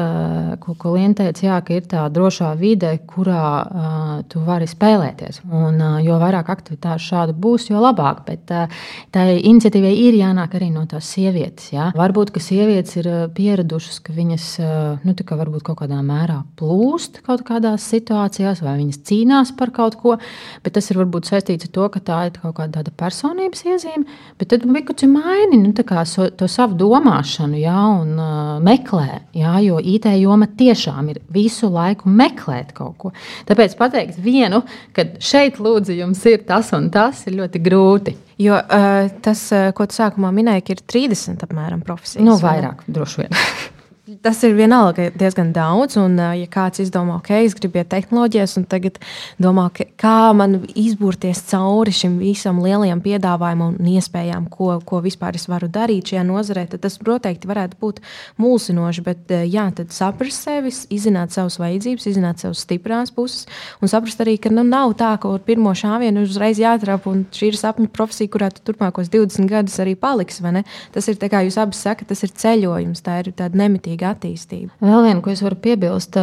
ko, 0.62 0.76
ko 0.78 0.91
Liena 0.93 1.15
teica, 1.17 1.41
jā, 1.41 1.56
ka 1.65 1.73
ir 1.73 1.86
tā 1.89 2.04
drošā 2.13 2.52
vide, 2.60 2.91
kurā 3.10 3.45
uh, 3.65 4.12
tu 4.30 4.43
vari 4.45 4.67
spēlēties. 4.69 5.39
Un, 5.50 5.80
uh, 5.82 5.95
jo 6.06 6.19
vairāk 6.21 6.52
aktivitāšu 6.54 7.10
šādu 7.15 7.34
būs, 7.34 7.71
jo 7.71 7.82
labāk. 7.82 8.21
Bet 8.28 8.54
uh, 8.54 8.69
tā 9.10 9.23
iniciatīvai 9.34 9.93
ir 10.04 10.19
jānāk 10.19 10.54
arī 10.60 10.69
no 10.69 10.84
tās 10.86 11.10
sievietes. 11.15 11.71
Jā. 11.73 11.88
Varbūt, 11.97 12.30
ka 12.36 12.43
sievietes 12.43 13.00
ir 13.02 13.10
pieradušas, 13.34 13.97
ka 14.06 14.13
viņas 14.13 14.45
uh, 14.62 15.02
nu, 15.02 15.17
kā 15.17 15.39
varbūt 15.41 15.65
kaut 15.65 15.82
kādā 15.82 15.97
mērā 16.06 16.43
plūst 16.62 17.23
kaut 17.26 17.41
kādās 17.47 17.89
situācijās, 17.89 18.62
vai 18.62 18.78
viņas 18.84 19.02
cīnās 19.10 19.56
par 19.58 19.73
kaut 19.73 19.97
ko. 19.97 20.19
Bet 20.62 20.78
tas 20.78 20.91
ir 20.91 21.02
varbūt 21.02 21.32
saistīts 21.32 21.71
ar 21.71 21.73
to, 21.73 21.89
ka 21.89 22.04
tā 22.06 22.21
ir 22.30 22.38
kaut 22.38 22.60
kāda 22.62 22.86
personības 23.02 23.65
iezīme. 23.65 24.06
Bet 24.38 24.54
tad 24.54 24.69
vienkārši 24.69 25.10
maini 25.10 25.63
nu, 25.65 25.73
so, 26.06 26.30
to 26.30 26.45
savu 26.52 26.78
domāšanu. 26.78 27.58
Jā, 27.65 27.82
un, 27.97 28.27
meklē, 28.63 29.22
jā, 29.38 29.54
jo 29.66 29.78
IT 29.80 30.10
joma 30.18 30.50
tiešām 30.60 31.12
ir 31.13 31.22
visu 31.34 31.70
laiku 31.72 32.10
meklēt 32.10 32.74
kaut 32.78 32.98
ko. 33.02 33.13
Tāpēc 33.48 33.78
pateikt 33.80 34.20
vienu, 34.24 34.63
ka 34.96 35.08
šeit 35.24 35.62
lūdzu 35.63 35.98
jums 35.98 36.26
ir 36.30 36.44
tas 36.48 36.74
un 36.78 36.92
tas, 36.94 37.26
ir 37.28 37.40
ļoti 37.40 37.63
grūti. 37.63 38.18
Jo 38.42 38.60
uh, 38.62 39.08
tas, 39.26 39.48
ko 39.74 39.88
tu 39.90 39.98
sākumā 39.98 40.30
minēji, 40.36 40.68
ir 40.76 40.84
30 40.86 41.48
apmēram 41.48 41.82
profesijas. 41.86 42.26
Nu, 42.26 42.38
vairāk, 42.42 42.86
droši 42.92 43.24
vien. 43.26 43.42
Tas 44.08 44.39
ir 44.48 44.54
vienalga 44.56 45.10
diezgan 45.20 45.50
daudz, 45.52 45.98
un, 46.00 46.13
ja 46.15 46.48
kāds 46.48 46.80
izdomā, 46.80 47.17
ok, 47.20 47.28
es 47.43 47.56
gribu 47.58 47.82
iet 47.82 47.89
tehnoloģijas, 47.91 48.54
un 48.56 48.63
tagad 48.72 49.02
domā, 49.41 49.65
kā 50.00 50.32
man 50.38 50.62
izburties 50.80 51.41
cauri 51.50 51.91
šim 51.91 52.15
visam 52.22 52.62
lielajam 52.63 53.02
piedāvājumam 53.04 53.76
un 53.76 53.89
iespējām, 53.91 54.46
ko, 54.54 54.78
ko 54.88 55.02
vispār 55.04 55.36
es 55.36 55.50
varu 55.52 55.67
darīt 55.67 56.13
šajā 56.13 56.24
nozarē, 56.24 56.63
tad 56.72 56.86
tas 56.86 56.96
noteikti 57.04 57.50
varētu 57.50 57.76
būt 57.84 58.00
mulsinoši. 58.39 59.04
Bet, 59.04 59.34
jā, 59.52 59.65
tad 59.76 59.91
saprast 59.96 60.48
sevi, 60.48 60.72
izzināt 60.96 61.36
savas 61.36 61.60
vajadzības, 61.60 62.08
izzināt 62.08 62.46
savas 62.46 62.63
stiprās 62.63 63.12
puses, 63.12 63.43
un 63.84 63.91
saprast 63.91 64.24
arī, 64.24 64.38
ka 64.39 64.54
nu, 64.56 64.63
nav 64.63 64.96
tā, 65.02 65.12
ka 65.20 65.34
ar 65.36 65.43
pirmo 65.43 65.76
šāvienu 65.76 66.24
uzreiz 66.24 66.63
jāatrap, 66.63 67.10
un 67.12 67.26
šī 67.36 67.52
ir 67.52 67.60
sapņu 67.60 67.91
profesija, 67.91 68.32
kurā 68.32 68.54
tu 68.56 68.63
turpmākos 68.72 69.12
20 69.12 69.52
gadus 69.52 69.76
arī 69.84 70.00
paliksi. 70.00 70.48
Tas 70.96 71.12
ir, 71.12 71.20
kā 71.20 71.43
jūs 71.43 71.60
abi 71.60 71.76
sakat, 71.76 72.08
tas 72.13 72.24
ir 72.24 72.32
ceļojums, 72.32 73.04
tā 73.04 73.20
ir 73.20 73.34
tāda 73.36 73.65
nemitīga 73.65 73.97
ilgspējīga 73.98 74.14
attīstība. 74.14 74.72
Vēl 74.80 75.06
viena, 75.06 75.22
ko 75.22 75.32
es 75.32 75.42
varu 75.42 75.58
piebilst, 75.60 76.16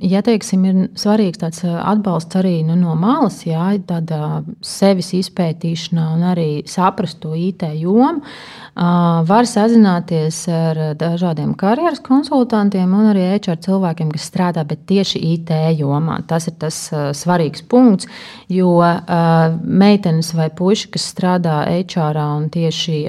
ja 0.00 0.22
teiksim, 0.22 0.64
ir 0.64 0.88
svarīgs 0.94 1.40
tāds 1.40 1.64
atbalsts 1.64 2.36
arī 2.36 2.62
nu, 2.64 2.76
no 2.76 2.94
malas, 2.94 3.44
jā, 3.46 3.78
tāda 3.86 4.42
sevis 4.62 5.12
izpētīšana 5.14 6.14
un 6.14 6.22
arī 6.30 6.62
saprast 6.66 7.20
to 7.20 7.34
IT 7.34 7.62
jomu, 7.80 8.22
var 8.76 9.44
sazināties 9.46 10.48
ar 10.48 10.78
dažādiem 10.96 11.54
karjeras 11.58 12.00
konsultantiem 12.00 12.92
un 12.94 13.10
arī 13.10 13.26
HR 13.34 13.58
cilvēkiem, 13.60 14.10
kas 14.14 14.28
strādā 14.30 14.64
tieši 14.64 15.18
IT 15.34 15.50
jomā. 15.80 16.20
Tas 16.26 16.46
ir 16.48 16.54
tas 16.60 16.76
svarīgs 17.18 17.64
punkts, 17.68 18.08
jo 18.48 18.78
meitenes 19.64 20.32
vai 20.36 20.48
puiši, 20.54 20.90
kas 20.94 21.08
strādā 21.12 21.64
HR 21.66 22.22
un 22.22 22.48
tieši 22.52 23.00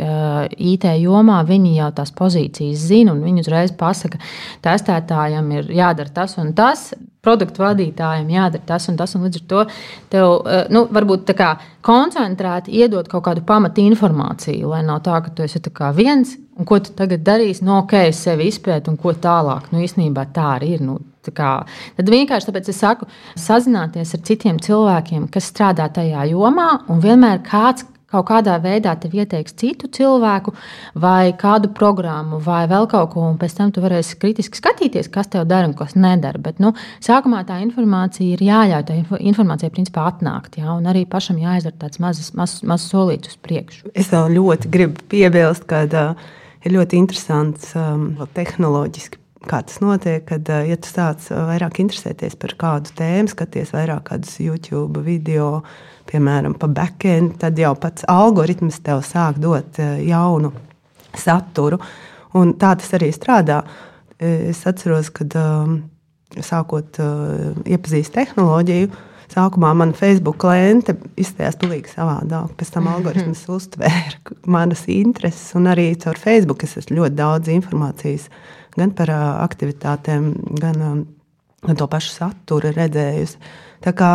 IT 0.58 0.90
jomā, 1.04 1.42
viņi 1.48 1.78
jau 1.78 1.92
tās 2.02 2.12
pozīcijas 2.16 2.88
zina 2.90 3.14
un 3.14 3.24
viņi 3.24 3.46
uzreiz 3.46 3.72
pasaka, 3.72 3.91
pasaka, 3.92 4.24
testētājam 4.66 5.54
ir 5.60 5.72
jādara 5.84 6.16
tas 6.16 6.40
un 6.42 6.56
tas, 6.58 6.90
produktu 7.22 7.64
vadītājiem 7.64 8.30
jādara 8.34 8.66
tas 8.74 8.88
un 8.90 8.98
tas. 9.00 9.14
Un 9.16 9.26
līdz 9.28 9.42
ar 9.42 9.48
to 9.52 9.66
tev 10.14 10.28
eh, 10.50 10.64
nu, 10.74 10.86
varbūt 10.94 11.28
tā 11.30 11.38
kā 11.38 11.52
koncentrēti 11.86 12.74
iedot 12.82 13.08
kaut 13.12 13.26
kādu 13.28 13.46
pamatu 13.46 13.84
informāciju, 13.86 14.72
lai 14.74 14.82
nav 14.88 15.04
tā, 15.06 15.20
ka 15.26 15.34
tu 15.36 15.46
esi 15.46 15.62
viens. 15.98 16.38
Un 16.60 16.68
ko 16.68 16.78
tu 16.84 16.92
tagad 16.94 17.24
darīsi? 17.26 17.64
No 17.64 17.72
nu, 17.72 17.78
ok, 17.86 17.94
es 18.10 18.20
sevi 18.22 18.50
izpētu, 18.52 18.92
un 18.92 18.98
ko 18.98 19.14
tālāk. 19.14 19.72
Nu, 19.72 19.80
īstenībā 19.82 20.28
tā 20.36 20.58
arī 20.58 20.76
ir. 20.76 20.84
Nu, 20.86 21.00
tā 21.26 21.32
kā, 21.34 21.50
tad 21.98 22.10
vienkārši 22.10 22.50
tāpēc 22.50 22.70
es 22.70 22.82
saku, 22.82 23.08
sazināties 23.38 24.14
ar 24.18 24.22
citiem 24.26 24.60
cilvēkiem, 24.62 25.28
kas 25.32 25.50
strādā 25.52 25.86
tajā 25.94 26.26
jomā, 26.32 26.68
un 26.90 27.02
vienmēr 27.02 27.44
kāds, 27.46 27.86
kaut 28.12 28.28
kādā 28.30 28.58
veidā 28.64 28.94
tev 29.00 29.16
ieteiks 29.18 29.56
citu 29.60 29.90
cilvēku, 29.92 30.54
vai 30.96 31.32
kādu 31.38 31.72
programmu, 31.76 32.42
vai 32.44 32.64
vēl 32.72 32.88
kaut 32.92 33.14
ko, 33.14 33.26
un 33.32 33.40
pēc 33.42 33.56
tam 33.58 33.72
tu 33.74 33.84
varēsi 33.84 34.20
kritiski 34.22 34.60
skatīties, 34.60 35.12
kas 35.14 35.32
tev 35.32 35.48
dara 35.50 35.70
un 35.70 35.76
kas 35.78 35.96
nedara. 35.96 36.42
Bet 36.42 36.60
nu, 36.64 36.74
sākumā 37.04 37.44
tā 37.48 37.62
informācija 37.64 38.36
ir 38.36 38.44
jāļauj 38.46 38.86
tā 38.90 39.00
informācija 39.20 39.72
principā 39.74 40.10
atnākt, 40.12 40.60
jā, 40.62 40.68
un 40.74 40.90
arī 40.92 41.06
pašam 41.10 41.40
jāizdara 41.42 41.78
tāds 41.86 42.02
mazs 42.04 42.34
maz, 42.38 42.60
maz 42.68 42.86
solīts 42.90 43.34
uz 43.34 43.40
priekšu. 43.42 43.96
Es 43.96 44.12
vēl 44.14 44.36
ļoti 44.38 44.72
gribu 44.74 45.10
piebilst, 45.12 45.68
ka 45.70 45.86
uh, 45.88 46.30
ir 46.66 46.78
ļoti 46.78 47.00
interesants 47.02 47.74
um, 47.78 48.14
tehnoloģiski 48.36 49.21
kā 49.50 49.62
tas 49.66 49.80
notiek, 49.82 50.24
kad 50.28 50.50
ja 50.68 50.78
tu 50.78 50.90
sāc 50.92 51.28
vairāk 51.32 51.82
interesēties 51.84 52.38
par 52.42 52.56
kādu 52.60 52.94
tēmu, 52.98 53.32
skaties 53.32 53.74
vairāk 53.76 54.06
kādus 54.12 54.38
YouTube 54.44 55.04
video, 55.06 55.62
piemēram, 56.12 56.58
pa 56.60 56.70
backend, 56.72 57.38
tad 57.42 57.60
jau 57.60 57.74
pats 57.80 58.06
algoritms 58.12 58.82
tev 58.86 59.04
sāk 59.08 59.40
dot 59.42 59.80
jaunu 59.80 60.54
saturu. 61.18 61.82
Un 62.38 62.56
tā 62.60 62.76
tas 62.80 62.94
arī 62.96 63.12
strādā. 63.16 63.62
Es 64.22 64.62
atceros, 64.70 65.10
kad 65.12 65.34
sākot 66.38 67.00
iepazīt 67.66 68.14
tehnoloģiju, 68.14 68.92
Sākumā 69.32 69.70
man 69.80 69.94
Facebook 69.96 70.42
kliente 70.44 70.98
izskatījās 71.20 71.56
pilnīgi 71.62 71.92
savādāk. 71.94 72.52
Pēc 72.60 72.72
tam 72.74 72.90
algoritms 72.92 73.46
uztvēra 73.54 74.36
manas 74.56 74.84
intereses, 74.92 75.54
un 75.56 75.70
arī 75.72 75.94
caur 76.02 76.20
Facebook 76.20 76.66
es 76.68 76.76
esmu 76.82 77.00
ļoti 77.00 77.16
daudz 77.16 77.52
informācijas 77.54 78.28
gan 78.78 78.94
par 78.96 79.12
aktivitātēm, 79.16 80.32
gan, 80.62 81.06
to 81.78 81.88
pašu 81.92 82.16
saturu 82.16 82.72
redzējusi. 82.76 83.42
Tā 83.82 83.94
kā 83.98 84.12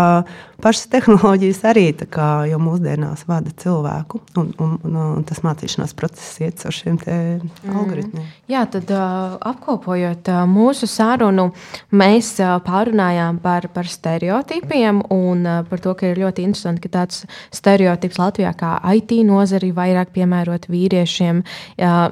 pašas 0.62 0.88
tehnoloģijas 0.92 1.62
arī 1.68 1.86
kā, 2.10 2.28
jau 2.50 2.58
mūsdienās 2.62 3.24
vada 3.28 3.52
cilvēku, 3.60 4.20
un, 4.40 4.52
un, 4.62 4.76
un, 4.86 4.96
un 5.18 5.24
tas 5.26 5.42
mācīšanās 5.44 5.94
process 5.98 6.40
iet 6.42 6.60
caur 6.62 6.74
šiem 6.74 6.98
mm. 7.00 7.72
algoritmiem. 7.72 8.26
Jā, 8.50 8.64
tad 8.70 8.90
uh, 8.94 9.36
apkopojot 9.50 10.30
uh, 10.32 10.42
mūsu 10.50 10.88
sarunu, 10.90 11.48
mēs 11.96 12.32
uh, 12.40 12.56
pārunājām 12.66 13.40
par, 13.44 13.68
par 13.74 13.90
stereotipiem 13.90 15.02
un 15.14 15.44
uh, 15.46 15.60
par 15.68 15.82
to, 15.84 15.94
ka 15.98 16.10
ir 16.10 16.22
ļoti 16.24 16.46
interesanti, 16.46 16.84
ka 16.86 16.92
tāds 17.00 17.24
stereotips 17.54 18.20
Latvijā 18.20 18.52
kā 18.56 18.76
IT 18.96 19.16
nozari 19.28 19.72
vairāk 19.76 20.12
piemērot 20.16 20.68
vīriešiem. 20.72 21.42
Uh, 21.76 22.06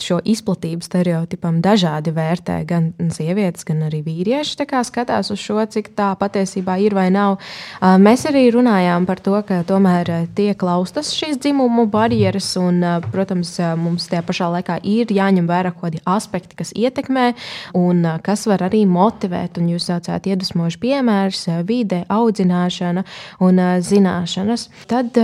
šo 0.00 0.20
izplatību 0.24 0.84
stereotipam 0.84 1.60
dažādi 1.64 2.14
vērtē 2.16 2.60
gan 2.68 2.90
sievietes, 3.12 3.66
gan 3.68 3.84
arī 3.88 4.02
vīrieši 4.06 4.66
skatās 4.86 5.30
uz 5.32 5.40
šo, 5.40 5.60
cik 5.70 5.92
tā 5.98 6.12
patiesībā 6.18 6.78
ir 6.80 6.94
vai 6.96 7.08
nav. 7.12 7.38
Mēs 7.98 8.22
arī 8.28 8.44
runājām 8.52 9.06
par 9.08 9.18
to, 9.24 9.32
ka 9.46 9.62
tomēr 9.66 10.10
tiek 10.36 10.60
laustas 10.62 11.10
šīs 11.16 11.38
dzimumu 11.40 11.86
barjeras, 11.90 12.52
un, 12.60 12.82
protams, 13.10 13.54
mums 13.80 14.06
tajā 14.10 14.22
pašā 14.28 14.50
laikā 14.54 14.76
ir 14.86 15.10
jāņem 15.10 15.48
vērā 15.48 15.72
kaut 15.72 15.88
kādi 15.88 16.02
aspekti, 16.04 16.58
kas 16.60 16.70
ietekmē 16.76 17.32
un 17.80 18.04
kas 18.22 18.46
var 18.50 18.66
arī 18.68 18.84
motivēt. 18.86 19.58
Un 19.58 19.72
jūs 19.72 19.88
saucāt 19.90 20.28
iedvesmojuši 20.30 20.82
piemērus, 20.82 21.46
vide, 21.66 22.04
audzināšana 22.12 23.06
un 23.48 23.64
zināšanas. 23.86 24.68
Tad 24.90 25.18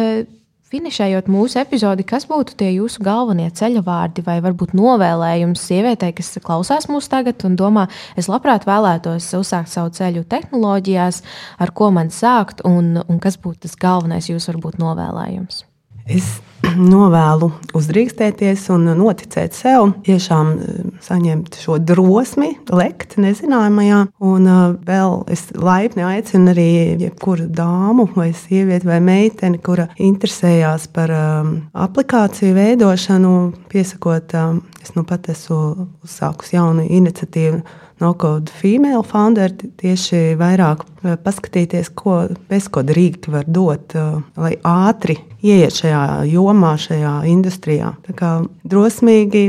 Finišējot 0.66 1.28
mūsu 1.30 1.60
epizodi, 1.60 2.02
kas 2.02 2.24
būtu 2.26 2.56
tie 2.58 2.72
jūsu 2.74 3.04
galvenie 3.06 3.46
ceļa 3.54 3.84
vārdi 3.86 4.24
vai 4.26 4.40
varbūt 4.42 4.72
novēlējums 4.74 5.62
sievietei, 5.62 6.10
kas 6.16 6.32
klausās 6.42 6.88
mūsu 6.90 7.12
tagad 7.12 7.44
un 7.46 7.54
domā, 7.60 7.84
es 8.18 8.26
labprāt 8.26 8.66
vēlētos 8.66 9.28
uzsākt 9.38 9.70
savu 9.70 9.94
ceļu 9.94 10.24
tehnoloģijās, 10.26 11.22
ar 11.62 11.70
ko 11.70 11.92
man 11.94 12.10
sākt 12.10 12.66
un, 12.66 12.96
un 12.98 13.22
kas 13.22 13.38
būtu 13.38 13.68
tas 13.68 13.78
galvenais 13.78 14.26
jūsu 14.32 14.56
varbūt 14.56 14.82
novēlējums? 14.82 15.65
Es 16.06 16.26
novēlu 16.92 17.48
uzdrīkstēties 17.76 18.68
un 18.74 18.86
noticēt 18.98 19.56
sev, 19.56 19.90
tiešām 20.06 20.52
eh, 20.54 20.76
saņemt 21.02 21.58
šo 21.58 21.78
drosmi, 21.82 22.52
lekt 22.70 23.16
nezinājumajā. 23.22 24.02
Un 24.26 24.46
eh, 24.50 24.60
vēl 24.86 25.16
es 25.34 25.48
laipni 25.58 26.04
aicinu 26.06 26.52
arī 26.54 26.68
jebkuru 27.02 27.48
dāmu, 27.50 28.06
vai 28.14 28.30
sievieti, 28.38 28.86
vai 28.86 29.00
meiteni, 29.02 29.58
kura 29.58 29.88
interesējās 29.98 30.86
par 30.94 31.12
um, 31.16 31.56
aplikāciju 31.74 32.54
veidošanu, 32.54 33.34
piesakot, 33.72 34.36
um, 34.38 34.62
es 34.82 34.94
nu 34.94 35.02
pat 35.08 35.26
esmu 35.34 35.88
uzsākusi 36.06 36.54
jaunu 36.58 36.86
iniciatīvu 36.86 37.64
no-code 38.02 38.52
female 38.52 39.02
founder 39.06 39.52
tieši 39.80 40.36
vairāk 40.40 40.84
eh, 41.04 41.16
paskatīties, 41.22 41.92
ko 41.96 42.18
bezkoda 42.50 42.94
rīki 42.96 43.32
var 43.32 43.48
dot, 43.48 43.96
eh, 43.96 44.20
lai 44.36 44.54
ātri 44.66 45.18
ieiet 45.42 45.76
šajā 45.80 46.04
jomā, 46.30 46.76
šajā 46.80 47.18
industrijā. 47.32 47.96
Tā 48.08 48.16
kā 48.16 48.38
drosmīgi. 48.64 49.48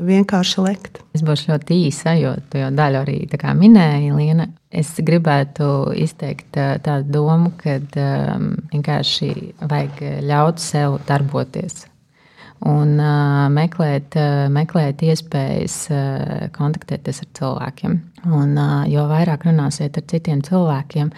Vienkārši 0.00 0.62
lekt. 0.64 1.02
Es 1.12 1.20
būšu 1.20 1.50
ļoti 1.50 1.76
īsa, 1.90 2.14
jo 2.16 2.30
tu 2.48 2.56
jau 2.56 2.70
daļu 2.72 3.02
arī 3.02 3.18
minēji, 3.58 4.14
Liena. 4.16 4.46
Es 4.72 4.94
gribētu 4.96 5.92
izteikt 5.92 6.56
eh, 6.56 6.78
tādu 6.80 7.18
domu, 7.18 7.52
ka 7.60 7.76
um, 7.76 8.54
vienkārši 8.72 9.30
vajag 9.60 10.24
ļaut 10.24 10.62
sev 10.62 11.00
darboties 11.04 11.89
un 12.68 12.98
uh, 13.00 13.48
meklēt, 13.52 14.16
uh, 14.20 14.46
meklēt 14.52 15.00
iespējas 15.06 15.76
uh, 15.92 16.48
kontaktēties 16.52 17.22
ar 17.24 17.28
cilvēkiem. 17.38 17.96
Un, 18.28 18.52
uh, 18.60 18.82
jo 18.90 19.06
vairāk 19.08 19.46
runāsiet 19.48 19.96
ar 19.96 20.04
citiem 20.12 20.42
cilvēkiem, 20.44 21.08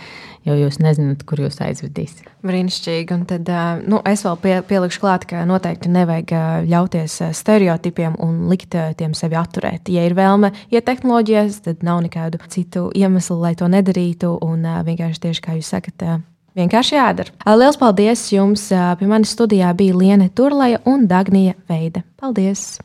jo 0.47 0.55
jūs 0.55 0.79
nezināt, 0.79 1.25
kur 1.27 1.43
jūs 1.43 1.59
aizvedīs. 1.65 2.21
Brīnišķīgi. 2.47 3.17
Un 3.17 3.27
tad 3.31 3.51
uh, 3.51 3.83
nu, 3.83 3.99
es 4.07 4.23
vēl 4.23 4.39
pie, 4.45 4.55
pielikšu 4.71 5.03
klāt, 5.03 5.27
ka 5.31 5.43
noteikti 5.49 5.91
nevajag 5.91 6.35
uh, 6.39 6.49
ļauties 6.71 7.19
stereotipiem 7.35 8.19
un 8.23 8.45
likt 8.53 8.79
uh, 8.79 8.93
tiem 8.99 9.17
sevi 9.19 9.39
atturēt. 9.39 9.91
Ja 9.91 10.07
ir 10.07 10.15
vēlme 10.19 10.53
iet 10.71 10.87
tehnoloģijās, 10.87 11.65
tad 11.67 11.83
nav 11.87 12.05
nekādu 12.07 12.39
citu 12.55 12.91
iemeslu, 12.95 13.41
lai 13.43 13.57
to 13.59 13.67
nedarītu. 13.71 14.37
Un 14.47 14.63
uh, 14.63 14.85
vienkārši 14.87 15.27
tieši 15.27 15.43
kā 15.43 15.59
jūs 15.59 15.75
sakat, 15.75 16.07
uh, 16.07 16.23
Vienkārši 16.59 16.99
jādara. 16.99 17.33
Lielas 17.49 17.79
paldies 17.81 18.27
jums! 18.33 18.69
Pie 18.71 19.09
manis 19.09 19.33
studijā 19.33 19.73
bija 19.77 19.97
Liene 19.97 20.29
Turlaja 20.37 20.83
un 20.89 21.07
Dagnija 21.09 21.57
Veide. 21.71 22.05
Paldies! 22.21 22.77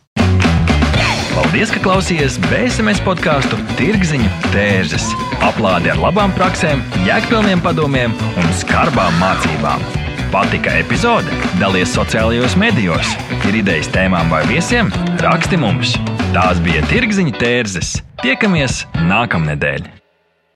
Paldies, 1.38 1.70
ka 1.70 1.80
klausījāties 1.84 2.40
BSMS 2.48 3.04
podkāstu 3.06 3.60
Tirziņu 3.78 4.30
tērzes. 4.50 5.12
Aplādi 5.46 5.92
ar 5.94 6.00
labām 6.02 6.34
praktiskām, 6.34 6.82
jēgpilniem 7.06 7.62
padomiem 7.62 8.16
un 8.34 8.50
skarbām 8.58 9.20
mācībām. 9.22 9.86
Patika 10.34 10.74
epizode? 10.80 11.32
Dalies 11.62 11.94
sociālajos 11.94 12.58
medijos, 12.60 13.14
ir 13.48 13.60
idejas 13.62 13.92
tēmām 13.94 14.34
vai 14.34 14.42
viesiem? 14.50 14.90
Raksti 15.22 15.62
mums! 15.62 15.94
Tās 16.34 16.60
bija 16.66 16.82
Tirziņu 16.90 17.38
tērzes. 17.38 18.00
Tiekamies 18.26 18.82
nākamnedēļ! 19.06 19.97